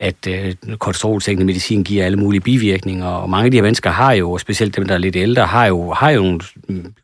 at 0.00 0.26
øh, 0.28 0.54
kolesterolsænkende 0.78 1.46
medicin 1.46 1.84
giver 1.84 2.04
alle 2.04 2.18
mulige 2.18 2.40
bivirkninger, 2.40 3.06
og 3.06 3.30
mange 3.30 3.44
af 3.44 3.50
de 3.50 3.56
her 3.56 3.62
mennesker 3.62 3.90
har 3.90 4.12
jo, 4.12 4.38
specielt 4.38 4.76
dem, 4.76 4.86
der 4.86 4.94
er 4.94 4.98
lidt 4.98 5.16
ældre, 5.16 5.46
har 5.46 5.66
jo, 5.66 5.92
har 5.92 6.10
jo 6.10 6.22
nogle 6.22 6.40
mm, 6.68 6.94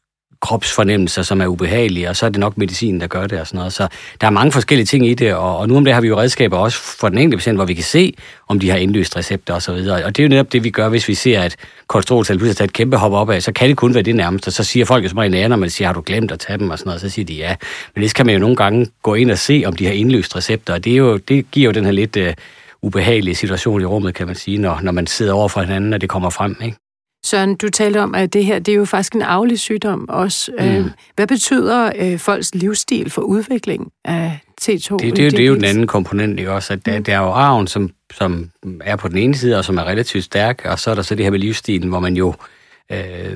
kropsfornemmelser, 0.40 1.22
som 1.22 1.40
er 1.40 1.46
ubehagelige, 1.46 2.08
og 2.08 2.16
så 2.16 2.26
er 2.26 2.30
det 2.30 2.40
nok 2.40 2.58
medicinen, 2.58 3.00
der 3.00 3.06
gør 3.06 3.26
det 3.26 3.40
og 3.40 3.46
sådan 3.46 3.58
noget. 3.58 3.72
Så 3.72 3.88
der 4.20 4.26
er 4.26 4.30
mange 4.30 4.52
forskellige 4.52 4.86
ting 4.86 5.06
i 5.06 5.14
det, 5.14 5.34
og, 5.34 5.58
og 5.58 5.68
nu 5.68 5.76
om 5.76 5.84
det 5.84 5.94
har 5.94 6.00
vi 6.00 6.08
jo 6.08 6.18
redskaber 6.20 6.56
også 6.56 6.78
for 6.78 7.08
den 7.08 7.18
enkelte 7.18 7.36
patient, 7.36 7.58
hvor 7.58 7.64
vi 7.64 7.74
kan 7.74 7.84
se, 7.84 8.14
om 8.48 8.60
de 8.60 8.70
har 8.70 8.76
indløst 8.76 9.16
recepter 9.16 9.54
og 9.54 9.62
så 9.62 9.72
videre. 9.72 10.04
Og 10.04 10.16
det 10.16 10.22
er 10.22 10.24
jo 10.24 10.28
netop 10.28 10.52
det, 10.52 10.64
vi 10.64 10.70
gør, 10.70 10.88
hvis 10.88 11.08
vi 11.08 11.14
ser, 11.14 11.40
at 11.40 11.56
kolesteroltal 11.86 12.38
pludselig 12.38 12.56
tager 12.56 12.66
et 12.66 12.72
kæmpe 12.72 12.96
hop 12.96 13.12
op 13.12 13.30
af, 13.30 13.42
så 13.42 13.52
kan 13.52 13.68
det 13.68 13.76
kun 13.76 13.94
være 13.94 14.02
det 14.02 14.16
nærmeste. 14.16 14.50
Så 14.50 14.64
siger 14.64 14.84
folk 14.84 15.04
jo 15.04 15.08
som 15.08 15.18
regel, 15.18 15.48
når 15.48 15.56
man 15.56 15.70
siger, 15.70 15.88
har 15.88 15.94
du 15.94 16.02
glemt 16.06 16.32
at 16.32 16.38
tage 16.38 16.58
dem 16.58 16.70
og 16.70 16.78
sådan 16.78 16.88
noget, 16.88 17.00
så 17.00 17.08
siger 17.08 17.26
de 17.26 17.34
ja. 17.34 17.54
Men 17.94 18.04
det 18.04 18.14
kan 18.14 18.26
man 18.26 18.34
jo 18.34 18.38
nogle 18.38 18.56
gange 18.56 18.86
gå 19.02 19.14
ind 19.14 19.30
og 19.30 19.38
se, 19.38 19.62
om 19.66 19.76
de 19.76 19.86
har 19.86 19.92
indløst 19.92 20.36
recepter, 20.36 20.74
og 20.74 20.84
det, 20.84 20.92
er 20.92 20.96
jo, 20.96 21.16
det 21.16 21.50
giver 21.50 21.64
jo 21.64 21.72
den 21.72 21.84
her 21.84 21.92
lidt... 21.92 22.16
Øh, 22.16 22.34
ubehagelige 22.82 23.34
situation 23.34 23.80
i 23.80 23.84
rummet, 23.84 24.14
kan 24.14 24.26
man 24.26 24.36
sige, 24.36 24.58
når, 24.58 24.80
når 24.82 24.92
man 24.92 25.06
sidder 25.06 25.32
over 25.32 25.48
for 25.48 25.60
hinanden, 25.60 25.92
og 25.92 26.00
det 26.00 26.08
kommer 26.08 26.30
frem. 26.30 26.56
Ikke? 26.64 26.76
Søren, 27.26 27.54
du 27.56 27.68
talte 27.68 28.02
om, 28.02 28.14
at 28.14 28.32
det 28.32 28.44
her 28.44 28.58
det 28.58 28.72
er 28.72 28.76
jo 28.76 28.84
faktisk 28.84 29.14
en 29.14 29.22
arvelig 29.22 29.58
sygdom 29.58 30.08
også. 30.08 30.52
Mm. 30.58 30.64
Øh, 30.64 30.86
hvad 31.16 31.26
betyder 31.26 31.92
øh, 31.98 32.18
folks 32.18 32.54
livsstil 32.54 33.10
for 33.10 33.22
udvikling 33.22 33.92
af 34.04 34.38
T2? 34.62 34.72
Det, 34.72 35.00
det, 35.00 35.16
det, 35.16 35.32
det 35.32 35.40
er 35.40 35.46
jo 35.46 35.54
den 35.54 35.64
anden 35.64 35.86
komponent, 35.86 36.38
ikke 36.38 36.52
også? 36.52 36.72
At 36.72 36.86
der, 36.86 36.98
der 36.98 37.14
er 37.14 37.18
jo 37.18 37.30
arven, 37.30 37.66
som, 37.66 37.90
som 38.14 38.50
er 38.80 38.96
på 38.96 39.08
den 39.08 39.18
ene 39.18 39.34
side, 39.34 39.58
og 39.58 39.64
som 39.64 39.78
er 39.78 39.84
relativt 39.84 40.24
stærk, 40.24 40.62
og 40.64 40.78
så 40.78 40.90
er 40.90 40.94
der 40.94 41.02
så 41.02 41.14
det 41.14 41.24
her 41.24 41.30
med 41.30 41.38
livsstilen, 41.38 41.88
hvor 41.88 42.00
man 42.00 42.16
jo 42.16 42.34
øh, 42.92 43.32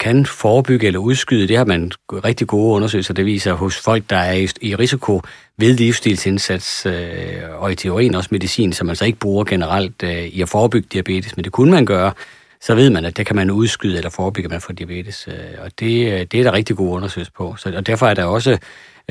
kan 0.00 0.26
forebygge 0.26 0.86
eller 0.86 1.00
udskyde. 1.00 1.48
Det 1.48 1.56
har 1.56 1.64
man 1.64 1.92
rigtig 2.12 2.46
gode 2.46 2.74
undersøgelser, 2.74 3.14
der 3.14 3.22
viser 3.22 3.52
hos 3.52 3.78
folk, 3.78 4.10
der 4.10 4.16
er 4.16 4.46
i, 4.60 4.74
risiko 4.74 5.22
ved 5.56 5.74
livsstilsindsats, 5.74 6.86
øh, 6.86 7.42
og 7.58 7.72
i 7.72 7.74
teorien 7.74 8.14
også 8.14 8.28
medicin, 8.32 8.72
som 8.72 8.86
man 8.86 8.96
så 8.96 9.04
ikke 9.04 9.18
bruger 9.18 9.44
generelt 9.44 10.02
øh, 10.02 10.24
i 10.24 10.42
at 10.42 10.48
forebygge 10.48 10.88
diabetes, 10.92 11.36
men 11.36 11.44
det 11.44 11.52
kunne 11.52 11.70
man 11.70 11.86
gøre 11.86 12.12
så 12.60 12.74
ved 12.74 12.90
man, 12.90 13.04
at 13.04 13.16
det 13.16 13.26
kan 13.26 13.36
man 13.36 13.50
udskyde 13.50 13.96
eller 13.96 14.10
forebygge, 14.10 14.46
at 14.46 14.50
man 14.50 14.60
får 14.60 14.72
diabetes. 14.72 15.28
Øh, 15.28 15.64
og 15.64 15.70
det, 15.80 16.12
øh, 16.12 16.26
det 16.32 16.40
er 16.40 16.44
der 16.44 16.52
rigtig 16.52 16.76
gode 16.76 16.90
undersøgelser 16.90 17.32
på. 17.36 17.56
Så, 17.56 17.72
og 17.76 17.86
derfor 17.86 18.06
er 18.06 18.14
der 18.14 18.24
også 18.24 18.58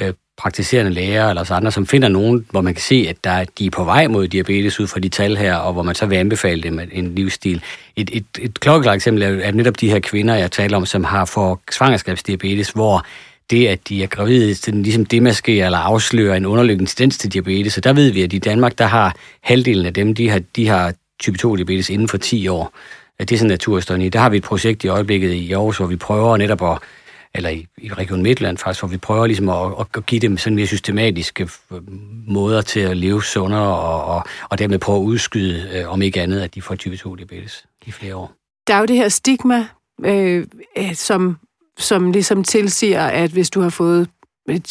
øh, 0.01 0.13
praktiserende 0.37 0.91
læger 0.91 1.29
eller 1.29 1.51
andre, 1.51 1.71
som 1.71 1.87
finder 1.87 2.07
nogen, 2.07 2.45
hvor 2.51 2.61
man 2.61 2.73
kan 2.73 2.81
se, 2.81 3.05
at 3.09 3.23
der, 3.23 3.45
de 3.59 3.65
er 3.65 3.69
på 3.69 3.83
vej 3.83 4.07
mod 4.07 4.27
diabetes 4.27 4.79
ud 4.79 4.87
fra 4.87 4.99
de 4.99 5.09
tal 5.09 5.37
her, 5.37 5.55
og 5.55 5.73
hvor 5.73 5.83
man 5.83 5.95
så 5.95 6.05
vil 6.05 6.15
anbefale 6.15 6.63
dem 6.63 6.79
en 6.91 7.15
livsstil. 7.15 7.63
Et, 7.95 8.09
et, 8.13 8.25
et 8.39 8.59
klokkeklart 8.59 8.95
eksempel 8.95 9.23
er, 9.23 9.27
er 9.27 9.51
netop 9.51 9.79
de 9.79 9.89
her 9.89 9.99
kvinder, 9.99 10.35
jeg 10.35 10.51
taler 10.51 10.77
om, 10.77 10.85
som 10.85 11.03
har 11.03 11.25
for 11.25 11.61
svangerskabsdiabetes, 11.71 12.69
hvor 12.69 13.05
det, 13.49 13.67
at 13.67 13.89
de 13.89 14.03
er 14.03 14.07
gravide, 14.07 14.53
den 14.53 14.83
ligesom 14.83 15.05
demaskerer 15.05 15.65
eller 15.65 15.77
afslører 15.77 16.35
en 16.35 16.45
underliggende 16.45 16.91
tendens 16.91 17.17
til 17.17 17.33
diabetes. 17.33 17.73
Så 17.73 17.81
der 17.81 17.93
ved 17.93 18.11
vi, 18.11 18.23
at 18.23 18.33
i 18.33 18.39
Danmark, 18.39 18.77
der 18.77 18.85
har 18.85 19.15
halvdelen 19.43 19.85
af 19.85 19.93
dem, 19.93 20.15
de 20.15 20.29
har, 20.29 20.39
de 20.55 20.67
har 20.67 20.93
type 21.19 21.37
2 21.37 21.55
diabetes 21.55 21.89
inden 21.89 22.07
for 22.07 22.17
10 22.17 22.47
år 22.47 22.73
det 23.19 23.31
er 23.31 23.37
sådan 23.37 23.49
naturstående. 23.49 24.09
Der 24.09 24.19
har 24.19 24.29
vi 24.29 24.37
et 24.37 24.43
projekt 24.43 24.83
i 24.83 24.87
øjeblikket 24.87 25.31
i 25.31 25.51
Aarhus, 25.53 25.77
hvor 25.77 25.85
vi 25.85 25.95
prøver 25.95 26.37
netop 26.37 26.63
at, 26.63 26.77
eller 27.37 27.49
i, 27.49 27.67
i 27.77 27.93
Region 27.93 28.23
Midtland 28.23 28.57
faktisk, 28.57 28.81
hvor 28.81 28.89
vi 28.89 28.97
prøver 28.97 29.25
ligesom 29.25 29.49
at, 29.49 29.85
at 29.95 30.05
give 30.05 30.21
dem 30.21 30.37
sådan 30.37 30.55
mere 30.55 30.67
systematiske 30.67 31.49
øh, 31.71 31.81
måder 32.27 32.61
til 32.61 32.79
at 32.79 32.97
leve 32.97 33.23
sundere, 33.23 33.77
og, 33.77 34.05
og, 34.05 34.23
og 34.49 34.59
dermed 34.59 34.79
prøve 34.79 34.97
at 34.97 35.03
udskyde, 35.03 35.69
øh, 35.73 35.93
om 35.93 36.01
ikke 36.01 36.21
andet, 36.21 36.41
at 36.41 36.55
de 36.55 36.61
får 36.61 36.75
type 36.75 36.97
2 36.97 37.15
diabetes 37.15 37.65
i 37.85 37.91
flere 37.91 38.15
år. 38.15 38.31
Der 38.67 38.73
er 38.73 38.79
jo 38.79 38.85
det 38.85 38.95
her 38.95 39.09
stigma, 39.09 39.67
øh, 40.05 40.47
øh 40.77 40.93
som, 40.93 41.37
som 41.77 42.11
ligesom 42.11 42.43
tilsiger, 42.43 43.05
at 43.07 43.31
hvis 43.31 43.49
du 43.49 43.61
har 43.61 43.69
fået 43.69 44.07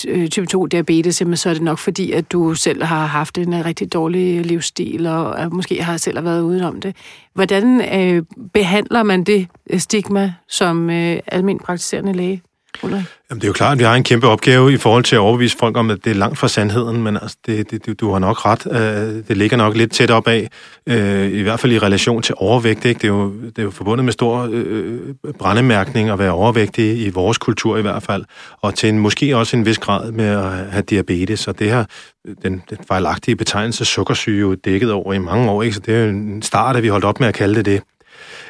øh, 0.09 0.29
type 0.29 0.47
2 0.47 0.67
diabetes, 0.67 1.23
så 1.35 1.49
er 1.49 1.53
det 1.53 1.63
nok 1.63 1.79
fordi, 1.79 2.13
at 2.13 2.33
du 2.33 2.55
selv 2.55 2.83
har 2.83 3.07
haft 3.07 3.39
en 3.39 3.65
rigtig 3.65 3.93
dårlig 3.93 4.47
livsstil, 4.47 5.07
og 5.07 5.55
måske 5.55 5.83
har 5.83 5.97
selv 5.97 6.25
været 6.25 6.43
udenom 6.43 6.81
det. 6.81 6.97
Hvordan 7.35 7.95
øh, 8.01 8.23
behandler 8.55 9.03
man 9.03 9.25
det 9.25 9.49
stigma 9.79 10.35
som 10.49 10.91
øh, 10.91 11.19
almindelig 11.27 11.65
praktiserende 11.65 12.13
læge? 12.13 12.43
Ulrik? 12.83 13.04
Jamen, 13.30 13.40
det 13.40 13.45
er 13.45 13.49
jo 13.49 13.52
klart, 13.52 13.73
at 13.73 13.78
vi 13.78 13.85
har 13.85 13.95
en 13.95 14.02
kæmpe 14.02 14.28
opgave 14.28 14.73
i 14.73 14.76
forhold 14.76 15.04
til 15.04 15.16
at 15.16 15.21
overbevise 15.21 15.56
folk 15.59 15.76
om, 15.76 15.90
at 15.90 16.04
det 16.04 16.11
er 16.11 16.14
langt 16.14 16.38
fra 16.38 16.49
sandheden, 16.49 17.02
men 17.02 17.16
altså, 17.16 17.37
det, 17.47 17.71
det, 17.71 18.00
du 18.00 18.12
har 18.12 18.18
nok 18.18 18.47
ret. 18.47 18.66
Øh, 18.71 19.25
det 19.28 19.37
ligger 19.37 19.56
nok 19.56 19.76
lidt 19.76 19.92
tæt 19.92 20.11
op 20.11 20.28
af, 20.28 20.49
øh, 20.87 21.33
i 21.33 21.42
hvert 21.42 21.61
fald 21.61 21.73
i 21.73 21.78
relation 21.78 22.23
til 22.23 22.35
overvægt. 22.38 22.85
Ikke? 22.85 22.99
Det, 22.99 23.04
er 23.04 23.12
jo, 23.12 23.33
det 23.40 23.59
er 23.59 23.62
jo 23.62 23.71
forbundet 23.71 24.04
med 24.04 24.12
stor 24.12 24.49
øh, 24.52 24.99
øh, 25.25 25.35
brændemærkning 25.38 26.11
at 26.11 26.18
være 26.18 26.33
overvægtig 26.33 27.06
i 27.06 27.11
vores 27.11 27.38
kultur 27.38 27.76
i 27.76 27.83
hvert 27.83 28.02
fald, 28.02 28.25
og 28.61 28.75
til 28.75 28.88
en, 28.88 28.99
måske 28.99 29.37
også 29.37 29.56
en 29.56 29.66
vis 29.66 29.78
grad 29.78 30.12
med 30.12 30.26
at 30.26 30.50
have 30.71 30.83
diabetes, 30.83 31.49
og 31.49 31.59
det 31.59 31.71
her 31.71 31.85
den, 32.42 32.62
den 32.71 32.78
fejlagtige 32.88 33.37
betegnelse 33.37 33.85
sukkersyge 33.85 34.40
jo 34.40 34.54
dækket 34.54 34.92
over 34.92 35.12
i 35.12 35.18
mange 35.18 35.50
år, 35.50 35.62
ikke? 35.62 35.75
så 35.75 35.80
det 35.80 35.95
er 35.95 36.04
jo 36.04 36.09
en 36.09 36.42
start, 36.42 36.76
at 36.76 36.83
vi 36.83 36.88
holdt 36.88 37.04
op 37.04 37.21
med 37.21 37.28
at 37.28 37.35
kalde 37.35 37.54
det 37.54 37.66
det. 37.66 37.83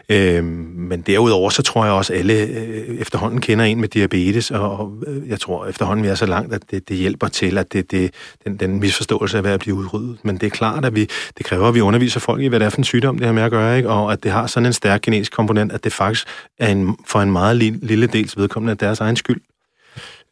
Øh, 0.08 0.44
men 0.44 1.00
derudover, 1.00 1.50
så 1.50 1.62
tror 1.62 1.84
jeg 1.84 1.94
også, 1.94 2.12
at 2.12 2.18
alle 2.18 2.34
øh, 2.34 3.00
efterhånden 3.00 3.40
kender 3.40 3.64
en 3.64 3.80
med 3.80 3.88
diabetes, 3.88 4.50
og, 4.50 4.78
og 4.78 4.92
øh, 5.06 5.28
jeg 5.28 5.40
tror 5.40 5.66
efterhånden, 5.66 6.04
vi 6.04 6.08
er 6.08 6.14
så 6.14 6.26
langt, 6.26 6.54
at 6.54 6.62
det, 6.70 6.88
det 6.88 6.96
hjælper 6.96 7.28
til, 7.28 7.58
at 7.58 7.72
det, 7.72 7.90
det, 7.90 8.14
den, 8.44 8.56
den 8.56 8.80
misforståelse 8.80 9.38
er 9.38 9.42
ved 9.42 9.50
at 9.50 9.60
blive 9.60 9.74
udryddet. 9.74 10.18
Men 10.22 10.36
det 10.36 10.46
er 10.46 10.50
klart, 10.50 10.84
at 10.84 10.94
vi, 10.94 11.08
det 11.38 11.46
kræver, 11.46 11.68
at 11.68 11.74
vi 11.74 11.80
underviser 11.80 12.20
folk 12.20 12.42
i, 12.42 12.46
hvad 12.46 12.60
det 12.60 12.66
er 12.66 12.70
for 12.70 12.78
en 12.78 12.84
sygdom, 12.84 13.18
det 13.18 13.26
har 13.26 13.32
med 13.32 13.42
at 13.42 13.50
gøre, 13.50 13.76
ikke? 13.76 13.88
og 13.88 14.12
at 14.12 14.22
det 14.22 14.30
har 14.30 14.46
sådan 14.46 14.66
en 14.66 14.72
stærk 14.72 15.02
genetisk 15.02 15.32
komponent, 15.32 15.72
at 15.72 15.84
det 15.84 15.92
faktisk 15.92 16.26
er 16.58 16.68
en, 16.68 16.96
for 17.06 17.20
en 17.20 17.32
meget 17.32 17.56
lille 17.56 18.06
dels 18.06 18.36
vedkommende 18.36 18.70
af 18.70 18.78
deres 18.78 19.00
egen 19.00 19.16
skyld. 19.16 19.40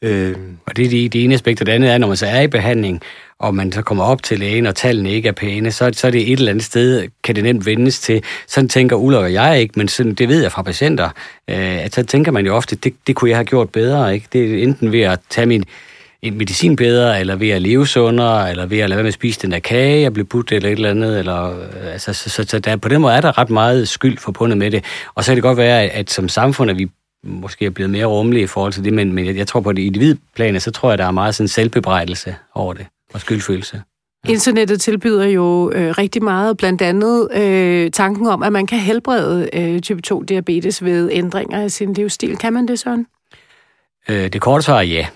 Øh. 0.05 0.37
Og 0.67 0.77
det 0.77 0.85
er 0.85 0.91
det, 0.91 1.13
det 1.13 1.25
ene 1.25 1.35
aspekt, 1.35 1.61
og 1.61 1.67
det 1.67 1.73
andet 1.73 1.91
er, 1.91 1.99
når 1.99 2.09
man 2.09 2.17
så 2.17 2.27
er 2.27 2.41
i 2.41 2.47
behandling, 2.47 3.01
og 3.39 3.55
man 3.55 3.73
så 3.73 3.83
kommer 3.83 4.05
op 4.05 4.23
til 4.23 4.39
lægen, 4.39 4.67
og 4.67 4.75
tallene 4.75 5.11
ikke 5.11 5.29
er 5.29 5.33
pæne, 5.33 5.73
så, 5.73 5.91
så 5.93 6.07
er 6.07 6.11
det 6.11 6.33
et 6.33 6.39
eller 6.39 6.51
andet 6.51 6.65
sted, 6.65 7.09
kan 7.25 7.35
det 7.35 7.45
nemt 7.45 7.67
vendes 7.67 8.01
til. 8.01 8.23
Sådan 8.47 8.69
tænker 8.69 8.97
Ulla 8.97 9.19
og 9.19 9.33
jeg 9.33 9.61
ikke, 9.61 9.75
men 9.77 9.89
sådan, 9.89 10.15
det 10.15 10.29
ved 10.29 10.43
jeg 10.43 10.53
fra 10.53 10.63
patienter, 10.63 11.05
øh, 11.51 11.85
at 11.85 11.95
så 11.95 12.03
tænker 12.03 12.33
man 12.33 12.47
jo 12.47 12.57
ofte, 12.57 12.77
det, 12.77 12.95
det 13.07 13.17
kunne 13.17 13.31
jeg 13.31 13.37
have 13.37 13.45
gjort 13.45 13.71
bedre. 13.71 14.15
Ikke? 14.15 14.27
Det 14.33 14.55
er 14.55 14.63
enten 14.63 14.93
ved 14.93 15.01
at 15.01 15.21
tage 15.31 15.47
min 15.47 15.65
en 16.23 16.39
medicin 16.39 16.77
bedre, 16.77 17.21
eller 17.21 17.37
ved 17.37 17.51
at 17.51 17.63
leve 17.63 17.87
sundere, 17.87 18.51
eller 18.51 18.67
ved 18.67 18.79
at 18.79 18.89
lade 18.89 18.97
være 18.97 19.03
med 19.03 19.09
at 19.09 19.15
spise 19.15 19.41
den 19.41 19.51
der 19.51 19.59
kage, 19.59 20.01
jeg 20.01 20.13
blev 20.13 20.27
budt, 20.27 20.53
eller 20.53 20.69
et 20.69 20.73
eller 20.73 20.91
andet. 20.91 21.19
Eller, 21.19 21.51
øh, 21.51 21.93
altså, 21.93 22.13
så, 22.13 22.31
så, 22.31 22.45
så 22.49 22.59
der, 22.59 22.77
på 22.77 22.89
den 22.89 23.01
måde 23.01 23.15
er 23.15 23.21
der 23.21 23.39
ret 23.39 23.51
meget 23.51 23.89
skyld 23.89 24.19
forbundet 24.19 24.59
med 24.59 24.71
det. 24.71 24.85
Og 25.15 25.25
så 25.25 25.31
kan 25.31 25.37
det 25.37 25.43
godt 25.43 25.59
være, 25.59 25.83
at, 25.83 25.91
at 25.91 26.11
som 26.11 26.29
samfund 26.29 26.71
at 26.71 26.79
vi 26.79 26.89
måske 27.25 27.67
er 27.67 27.71
blevet 27.71 27.91
mere 27.91 28.07
rummelige 28.07 28.45
i 28.45 28.47
forhold 28.47 28.73
til 28.73 28.85
det, 28.85 28.93
men, 28.93 29.13
men 29.13 29.27
jeg, 29.27 29.37
jeg 29.37 29.47
tror 29.47 29.61
på 29.61 29.73
det 29.73 29.83
individplane, 29.83 30.61
så 30.61 30.71
tror 30.71 30.91
jeg, 30.91 30.99
der 30.99 31.05
er 31.05 31.11
meget 31.11 31.35
sådan 31.35 31.49
selvbebrejdelse 31.49 32.37
over 32.55 32.75
det, 32.75 32.87
og 33.15 33.21
skyldfølelse. 33.21 33.83
Internettet 34.29 34.81
tilbyder 34.81 35.25
jo 35.25 35.71
øh, 35.71 35.91
rigtig 35.99 36.23
meget, 36.23 36.57
blandt 36.57 36.83
andet 36.83 37.29
øh, 37.35 37.91
tanken 37.91 38.27
om, 38.27 38.43
at 38.43 38.53
man 38.53 38.67
kan 38.67 38.79
helbrede 38.79 39.49
øh, 39.53 39.81
type 39.81 40.03
2-diabetes 40.07 40.85
ved 40.85 41.11
ændringer 41.13 41.63
af 41.63 41.71
sin 41.71 41.93
livsstil. 41.93 42.37
Kan 42.37 42.53
man 42.53 42.69
det 42.69 42.79
sådan? 42.79 43.07
Øh, 44.09 44.33
det 44.33 44.41
korte 44.41 44.65
svar 44.65 44.79
er 44.79 44.83
ja, 44.83 45.07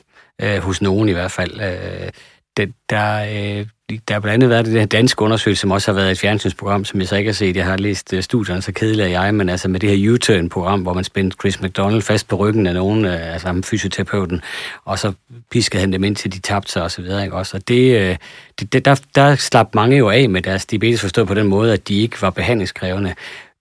øh, 0.42 0.58
hos 0.58 0.82
nogen 0.82 1.08
i 1.08 1.12
hvert 1.12 1.30
fald. 1.30 1.60
Øh, 1.60 2.08
det, 2.56 2.72
der, 2.90 3.58
øh, 3.58 3.66
der 3.88 4.14
har 4.14 4.20
blandt 4.20 4.34
andet 4.34 4.50
været 4.50 4.66
det 4.66 4.72
her 4.72 4.86
danske 4.86 5.22
undersøgelse, 5.22 5.60
som 5.60 5.70
også 5.70 5.92
har 5.92 5.96
været 5.96 6.10
et 6.10 6.18
fjernsynsprogram, 6.18 6.84
som 6.84 7.00
jeg 7.00 7.08
så 7.08 7.16
ikke 7.16 7.28
har 7.28 7.34
set. 7.34 7.56
Jeg 7.56 7.64
har 7.64 7.76
læst 7.76 8.12
øh, 8.12 8.22
studierne, 8.22 8.62
så 8.62 8.72
kedelig 8.72 9.02
er 9.02 9.08
jeg, 9.08 9.34
men 9.34 9.48
altså 9.48 9.68
med 9.68 9.80
det 9.80 9.98
her 9.98 10.12
U-turn-program, 10.12 10.80
hvor 10.82 10.92
man 10.92 11.04
spændte 11.04 11.36
Chris 11.40 11.60
McDonald 11.60 12.02
fast 12.02 12.28
på 12.28 12.36
ryggen 12.36 12.66
af 12.66 12.74
nogen, 12.74 13.04
øh, 13.04 13.32
altså 13.32 13.46
ham 13.46 13.62
fysioterapeuten, 13.62 14.40
og 14.84 14.98
så 14.98 15.12
piskede 15.50 15.80
han 15.80 15.92
dem 15.92 16.04
ind 16.04 16.16
til 16.16 16.32
de 16.32 16.40
tabte 16.40 16.72
sig 16.72 16.82
osv. 16.82 17.04
Ikke? 17.04 17.32
Også, 17.32 17.56
og 17.56 17.68
det, 17.68 18.00
øh, 18.00 18.16
det, 18.60 18.72
det, 18.72 18.84
der, 18.84 19.00
der 19.14 19.34
slap 19.34 19.74
mange 19.74 19.96
jo 19.96 20.08
af 20.08 20.28
med 20.28 20.42
deres 20.42 20.66
diabetes 20.66 21.00
forstået 21.00 21.28
på 21.28 21.34
den 21.34 21.46
måde, 21.46 21.72
at 21.72 21.88
de 21.88 22.00
ikke 22.00 22.22
var 22.22 22.30
behandlingskrævende 22.30 23.14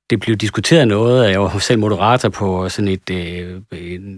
det 0.10 0.19
blev 0.19 0.36
diskuteret 0.36 0.88
noget, 0.88 1.31
jeg 1.31 1.41
var 1.41 1.60
selv 1.60 1.79
moderator 1.79 2.29
på 2.29 2.69
sådan 2.69 2.88
et, 2.88 3.10
et, 3.10 3.63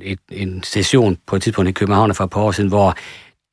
et, 0.01 0.19
en 0.31 0.63
session 0.63 1.17
på 1.27 1.35
et 1.35 1.41
tidspunkt 1.41 1.69
i 1.69 1.71
København 1.71 2.15
for 2.15 2.23
et 2.23 2.29
par 2.29 2.41
år 2.41 2.51
siden, 2.51 2.69
hvor 2.69 2.95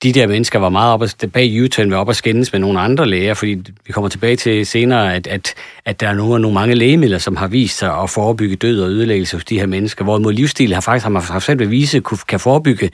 de 0.03 0.13
der 0.13 0.27
mennesker 0.27 0.59
var 0.59 0.69
meget 0.69 0.93
op 0.93 1.03
at, 1.03 1.25
bag 1.33 1.63
U-turn 1.63 1.91
var 1.91 1.97
op 1.97 2.09
at 2.09 2.17
skændes 2.17 2.53
med 2.53 2.61
nogle 2.61 2.81
andre 2.81 3.07
læger, 3.07 3.35
fordi 3.35 3.63
vi 3.87 3.93
kommer 3.93 4.09
tilbage 4.09 4.37
til 4.37 4.67
senere, 4.67 5.15
at, 5.15 5.27
at, 5.27 5.55
at 5.85 6.01
der 6.01 6.09
er 6.09 6.15
nogle, 6.15 6.43
nogle 6.43 6.55
mange 6.55 6.75
lægemidler, 6.75 7.19
som 7.19 7.37
har 7.37 7.47
vist 7.47 7.79
sig 7.79 7.99
at 8.03 8.11
forebygge 8.11 8.57
død 8.57 8.81
og 8.81 8.89
ødelæggelse 8.89 9.37
hos 9.37 9.45
de 9.45 9.59
her 9.59 9.67
mennesker, 9.67 10.05
hvorimod 10.05 10.33
livsstil 10.33 10.75
har 10.75 10.81
faktisk 10.81 11.03
har 11.05 11.11
man 11.11 11.23
haft 11.23 11.45
selv 11.45 11.59
bevise, 11.59 12.03
kan 12.29 12.41
forebygge 12.41 12.91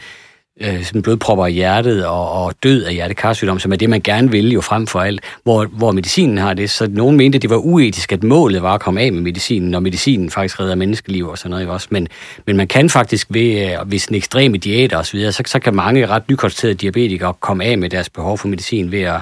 øh, 0.60 0.84
som 0.84 1.02
blodpropper 1.02 1.46
i 1.46 1.52
hjertet 1.52 2.06
og, 2.06 2.32
og 2.32 2.54
død 2.62 2.84
af 2.84 2.94
hjertekarsygdom, 2.94 3.58
som 3.58 3.72
er 3.72 3.76
det, 3.76 3.90
man 3.90 4.00
gerne 4.00 4.30
vil 4.30 4.52
jo 4.52 4.60
frem 4.60 4.86
for 4.86 5.00
alt, 5.00 5.20
hvor, 5.42 5.64
hvor 5.64 5.92
medicinen 5.92 6.38
har 6.38 6.54
det. 6.54 6.70
Så 6.70 6.88
nogen 6.90 7.16
mente, 7.16 7.36
at 7.36 7.42
det 7.42 7.50
var 7.50 7.56
uetisk, 7.56 8.12
at 8.12 8.22
målet 8.22 8.62
var 8.62 8.74
at 8.74 8.80
komme 8.80 9.00
af 9.00 9.12
med 9.12 9.20
medicinen, 9.20 9.70
når 9.70 9.80
medicinen 9.80 10.30
faktisk 10.30 10.60
redder 10.60 10.74
menneskeliv 10.74 11.28
og 11.28 11.38
sådan 11.38 11.50
noget. 11.50 11.68
Også. 11.68 11.88
Men, 11.90 12.08
men 12.46 12.56
man 12.56 12.68
kan 12.68 12.90
faktisk 12.90 13.26
ved, 13.30 13.70
øh, 13.70 13.88
hvis 13.88 14.06
en 14.06 14.14
ekstreme 14.14 14.56
diæter 14.56 14.98
osv., 14.98 15.32
så, 15.32 15.42
så 15.46 15.58
kan 15.58 15.74
mange 15.74 16.06
ret 16.06 16.28
nykonstaterede 16.28 16.74
diabetikere 16.74 17.34
komme 17.40 17.64
af 17.64 17.78
med 17.78 17.90
deres 17.90 18.08
behov 18.08 18.38
for 18.38 18.48
medicin 18.48 18.92
ved 18.92 19.02
at 19.02 19.20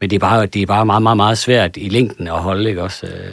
men 0.00 0.10
det 0.10 0.16
er 0.16 0.20
bare, 0.20 0.46
det 0.46 0.62
er 0.62 0.66
bare 0.66 0.86
meget, 0.86 1.02
meget, 1.02 1.16
meget 1.16 1.38
svært 1.38 1.76
i 1.76 1.88
længden 1.88 2.28
at 2.28 2.38
holde, 2.38 2.68
ikke 2.68 2.82
også? 2.82 3.06
Øh, 3.06 3.32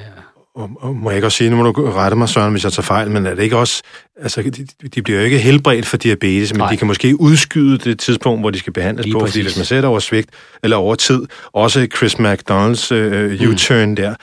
og, 0.58 0.70
og 0.80 0.96
må 0.96 1.10
jeg 1.10 1.18
ikke 1.18 1.28
også 1.28 1.38
sige, 1.38 1.50
nu 1.50 1.56
må 1.56 1.72
du 1.72 1.92
rette 1.92 2.18
mig, 2.18 2.30
Søren, 2.30 2.52
hvis 2.52 2.64
jeg 2.64 2.72
tager 2.72 2.84
fejl, 2.84 3.12
men 3.12 3.26
er 3.26 3.36
det 3.36 3.44
ikke 3.44 3.58
også, 3.58 3.84
altså, 4.22 4.42
de, 4.42 4.90
de 4.90 5.02
bliver 5.02 5.20
jo 5.20 5.26
ikke 5.26 5.38
helbredt 5.38 5.86
for 5.86 5.98
diabetes, 5.98 6.54
men 6.54 6.58
Nej. 6.58 6.72
de 6.72 6.78
kan 6.78 6.88
måske 6.88 7.22
udskyde 7.22 7.78
det 7.78 8.00
tidspunkt, 8.00 8.42
hvor 8.42 8.50
de 8.50 8.60
skal 8.60 8.74
behandles 8.74 9.06
Lige 9.06 9.14
på, 9.14 9.20
præcis. 9.20 9.34
fordi 9.34 9.44
hvis 9.44 9.58
man 9.58 9.66
sætter 9.66 9.90
over 9.90 10.00
svigt, 10.00 10.30
eller 10.64 10.78
over 10.78 10.96
tid, 10.96 11.26
også 11.54 11.88
Chris 11.98 12.16
McDonald's 12.16 12.96
uh, 12.96 13.50
U-turn 13.50 13.90
mm. 13.90 13.96
der, 13.96 14.16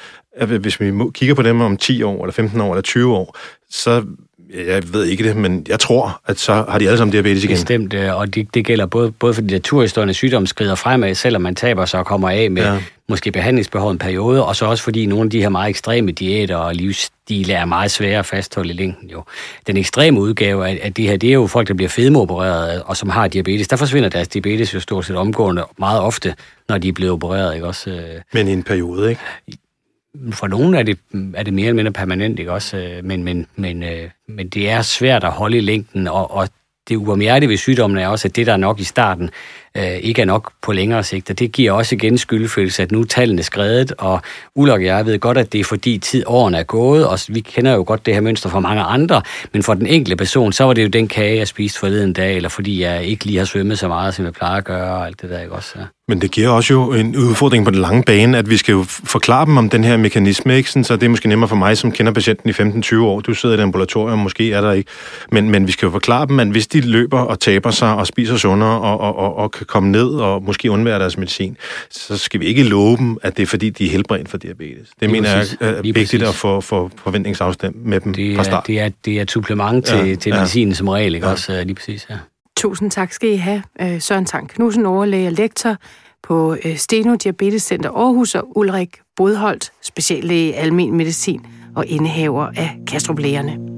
hvis 0.58 0.80
vi 0.80 0.92
kigger 1.14 1.34
på 1.34 1.42
dem 1.42 1.60
om 1.60 1.76
10 1.76 2.02
år, 2.02 2.24
eller 2.24 2.32
15 2.32 2.60
år, 2.60 2.72
eller 2.72 2.82
20 2.82 3.14
år, 3.14 3.38
så 3.70 4.04
jeg 4.66 4.92
ved 4.92 5.04
ikke 5.04 5.24
det, 5.24 5.36
men 5.36 5.66
jeg 5.68 5.80
tror, 5.80 6.20
at 6.26 6.38
så 6.38 6.64
har 6.68 6.78
de 6.78 6.86
alle 6.86 6.98
sammen 6.98 7.12
diabetes 7.12 7.44
igen. 7.44 7.54
Bestemt, 7.54 7.94
og 7.94 8.34
det, 8.34 8.54
det 8.54 8.64
gælder 8.64 8.86
både, 8.86 9.12
både 9.12 9.34
fordi 9.34 9.54
naturhistorien 9.54 10.14
sygdom 10.14 10.46
skrider 10.46 10.74
fremad, 10.74 11.14
selvom 11.14 11.42
man 11.42 11.54
taber 11.54 11.84
sig 11.84 12.00
og 12.00 12.06
kommer 12.06 12.30
af 12.30 12.50
med 12.50 12.62
ja. 12.62 12.78
måske 13.08 13.32
behandlingsbehov 13.32 13.90
en 13.90 13.98
periode, 13.98 14.44
og 14.44 14.56
så 14.56 14.66
også 14.66 14.84
fordi 14.84 15.06
nogle 15.06 15.24
af 15.24 15.30
de 15.30 15.40
her 15.40 15.48
meget 15.48 15.70
ekstreme 15.70 16.12
diæter 16.12 16.56
og 16.56 16.74
livsstile 16.74 17.52
er 17.52 17.64
meget 17.64 17.90
svære 17.90 18.18
at 18.18 18.26
fastholde 18.26 18.70
i 18.70 18.72
længden. 18.72 19.10
Jo. 19.10 19.24
Den 19.66 19.76
ekstreme 19.76 20.20
udgave 20.20 20.68
af, 20.68 20.80
af 20.82 20.94
det 20.94 21.08
her, 21.08 21.16
det 21.16 21.28
er 21.28 21.34
jo 21.34 21.46
folk, 21.46 21.68
der 21.68 21.74
bliver 21.74 21.88
fedmeopereret 21.88 22.82
og 22.82 22.96
som 22.96 23.08
har 23.08 23.28
diabetes. 23.28 23.68
Der 23.68 23.76
forsvinder 23.76 24.08
deres 24.08 24.28
diabetes 24.28 24.74
jo 24.74 24.80
stort 24.80 25.06
set 25.06 25.16
omgående 25.16 25.64
meget 25.78 26.00
ofte, 26.00 26.34
når 26.68 26.78
de 26.78 26.88
er 26.88 26.92
blevet 26.92 27.12
opereret. 27.12 27.54
Ikke? 27.54 27.66
Også, 27.66 27.90
øh, 27.90 28.20
men 28.32 28.48
i 28.48 28.52
en 28.52 28.62
periode, 28.62 29.10
ikke? 29.10 29.20
For 30.32 30.46
nogen 30.46 30.74
er 30.74 30.82
det, 30.82 30.98
er 31.34 31.42
det 31.42 31.54
mere 31.54 31.66
eller 31.66 31.76
mindre 31.76 31.92
permanent, 31.92 32.38
ikke 32.38 32.52
også? 32.52 32.76
Øh, 32.76 33.04
men, 33.04 33.24
men, 33.24 33.46
men, 33.56 33.82
øh, 33.82 34.10
men 34.28 34.48
det 34.48 34.70
er 34.70 34.82
svært 34.82 35.24
at 35.24 35.30
holde 35.32 35.56
i 35.56 35.60
længden, 35.60 36.08
og, 36.08 36.30
og 36.30 36.48
det 36.88 36.96
uomhjertelige 36.96 37.48
ved 37.50 37.56
sygdommen 37.56 37.98
er 37.98 38.08
også, 38.08 38.28
at 38.28 38.36
det, 38.36 38.46
der 38.46 38.52
er 38.52 38.56
nok 38.56 38.80
i 38.80 38.84
starten, 38.84 39.30
øh, 39.76 39.96
ikke 39.96 40.22
er 40.22 40.26
nok 40.26 40.52
på 40.62 40.72
længere 40.72 41.04
sigt. 41.04 41.30
Og 41.30 41.38
det 41.38 41.52
giver 41.52 41.72
også 41.72 41.94
igen 41.94 42.18
skyldfølelse, 42.18 42.82
at 42.82 42.92
nu 42.92 43.00
er 43.00 43.04
tallene 43.04 43.42
skredet, 43.42 43.92
og 43.98 44.20
Ulrik 44.54 44.74
og 44.74 44.84
jeg 44.84 45.06
ved 45.06 45.18
godt, 45.18 45.38
at 45.38 45.52
det 45.52 45.60
er 45.60 45.64
fordi 45.64 45.98
tid 45.98 46.22
årene 46.26 46.58
er 46.58 46.62
gået, 46.62 47.06
og 47.06 47.18
vi 47.28 47.40
kender 47.40 47.74
jo 47.74 47.84
godt 47.86 48.06
det 48.06 48.14
her 48.14 48.20
mønster 48.20 48.50
fra 48.50 48.60
mange 48.60 48.82
andre, 48.82 49.22
men 49.52 49.62
for 49.62 49.74
den 49.74 49.86
enkelte 49.86 50.16
person, 50.16 50.52
så 50.52 50.64
var 50.64 50.72
det 50.72 50.82
jo 50.82 50.88
den 50.88 51.08
kage, 51.08 51.38
jeg 51.38 51.48
spiste 51.48 51.78
forleden 51.78 52.12
dag, 52.12 52.36
eller 52.36 52.48
fordi 52.48 52.82
jeg 52.82 53.04
ikke 53.04 53.24
lige 53.24 53.38
har 53.38 53.44
svømmet 53.44 53.78
så 53.78 53.88
meget, 53.88 54.14
som 54.14 54.24
jeg 54.24 54.32
plejer 54.32 54.56
at 54.56 54.64
gøre, 54.64 54.92
og 54.92 55.06
alt 55.06 55.22
det 55.22 55.30
der, 55.30 55.40
ikke 55.40 55.52
også? 55.52 55.72
Ja. 55.76 55.84
Men 56.08 56.20
det 56.20 56.30
giver 56.30 56.48
også 56.48 56.72
jo 56.72 56.92
en 56.92 57.16
udfordring 57.16 57.64
på 57.64 57.70
den 57.70 57.80
lange 57.80 58.02
bane, 58.02 58.38
at 58.38 58.50
vi 58.50 58.56
skal 58.56 58.72
jo 58.72 58.82
forklare 58.88 59.46
dem 59.46 59.56
om 59.56 59.70
den 59.70 59.84
her 59.84 59.96
mekanisme, 59.96 60.56
ikke? 60.56 60.84
så 60.84 60.96
det 60.96 61.02
er 61.02 61.08
måske 61.08 61.28
nemmere 61.28 61.48
for 61.48 61.56
mig, 61.56 61.78
som 61.78 61.92
kender 61.92 62.12
patienten 62.12 62.50
i 62.50 62.52
15-20 62.52 63.00
år. 63.00 63.20
Du 63.20 63.34
sidder 63.34 63.54
i 63.54 63.58
et 63.58 63.62
ambulatorium, 63.62 64.18
måske 64.18 64.52
er 64.52 64.60
der 64.60 64.72
ikke. 64.72 64.90
Men, 65.32 65.50
men 65.50 65.66
vi 65.66 65.72
skal 65.72 65.86
jo 65.86 65.90
forklare 65.90 66.26
dem, 66.26 66.40
at 66.40 66.46
hvis 66.46 66.66
de 66.66 66.80
løber 66.80 67.20
og 67.20 67.40
taber 67.40 67.70
sig 67.70 67.94
og 67.94 68.06
spiser 68.06 68.36
sundere 68.36 68.80
og, 68.80 69.00
og, 69.00 69.18
og, 69.18 69.36
og 69.36 69.50
kan 69.64 69.72
komme 69.72 69.90
ned 69.90 70.06
og 70.08 70.42
måske 70.42 70.70
undvære 70.70 70.98
deres 70.98 71.18
medicin, 71.18 71.56
så 71.90 72.18
skal 72.18 72.40
vi 72.40 72.46
ikke 72.46 72.62
love 72.62 72.96
dem, 72.96 73.18
at 73.22 73.36
det 73.36 73.42
er 73.42 73.46
fordi, 73.46 73.70
de 73.70 73.86
er 73.86 73.90
helbredt 73.90 74.28
for 74.28 74.38
diabetes. 74.38 74.88
Det 74.88 74.96
Lige 75.00 75.12
mener 75.12 75.34
præcis. 75.36 75.56
jeg 75.60 75.68
er 75.68 75.82
Lige 75.82 75.94
vigtigt 75.94 76.22
præcis. 76.22 76.34
at 76.34 76.40
få, 76.40 76.60
få 76.60 76.90
forventningsafstemt 76.96 77.86
med 77.86 78.00
dem 78.00 78.14
det 78.14 78.32
er, 78.32 78.36
fra 78.36 78.44
start. 78.44 78.66
Det 78.66 78.80
er, 78.80 78.90
det 79.04 79.18
er 79.18 79.22
et 79.22 79.30
supplement 79.30 79.84
til, 79.86 80.08
ja, 80.08 80.14
til 80.14 80.34
medicinen 80.34 80.68
ja. 80.68 80.74
som 80.74 80.88
regel, 80.88 81.14
ikke 81.14 81.26
ja. 81.26 81.32
også? 81.32 81.62
Lige 81.64 81.74
præcis, 81.74 82.06
ja. 82.10 82.16
Tusind 82.56 82.90
tak 82.90 83.12
skal 83.12 83.28
I 83.28 83.36
have, 83.36 83.62
øh, 83.80 84.00
Søren 84.00 84.24
Tang 84.24 84.48
Knudsen, 84.48 84.86
overlæge 84.86 85.28
og 85.28 85.32
lektor 85.32 85.76
på 86.22 86.56
øh, 86.64 86.76
Steno 86.76 87.14
Diabetes 87.14 87.62
Center 87.62 87.90
Aarhus 87.90 88.34
og 88.34 88.58
Ulrik 88.58 88.88
Bodholdt, 89.16 89.72
speciallæge 89.82 90.48
i 90.48 90.52
almen 90.52 90.96
medicin 90.96 91.40
og 91.76 91.86
indehaver 91.86 92.46
af 92.56 92.76
Kastrup 92.86 93.18
Lægerne. 93.18 93.73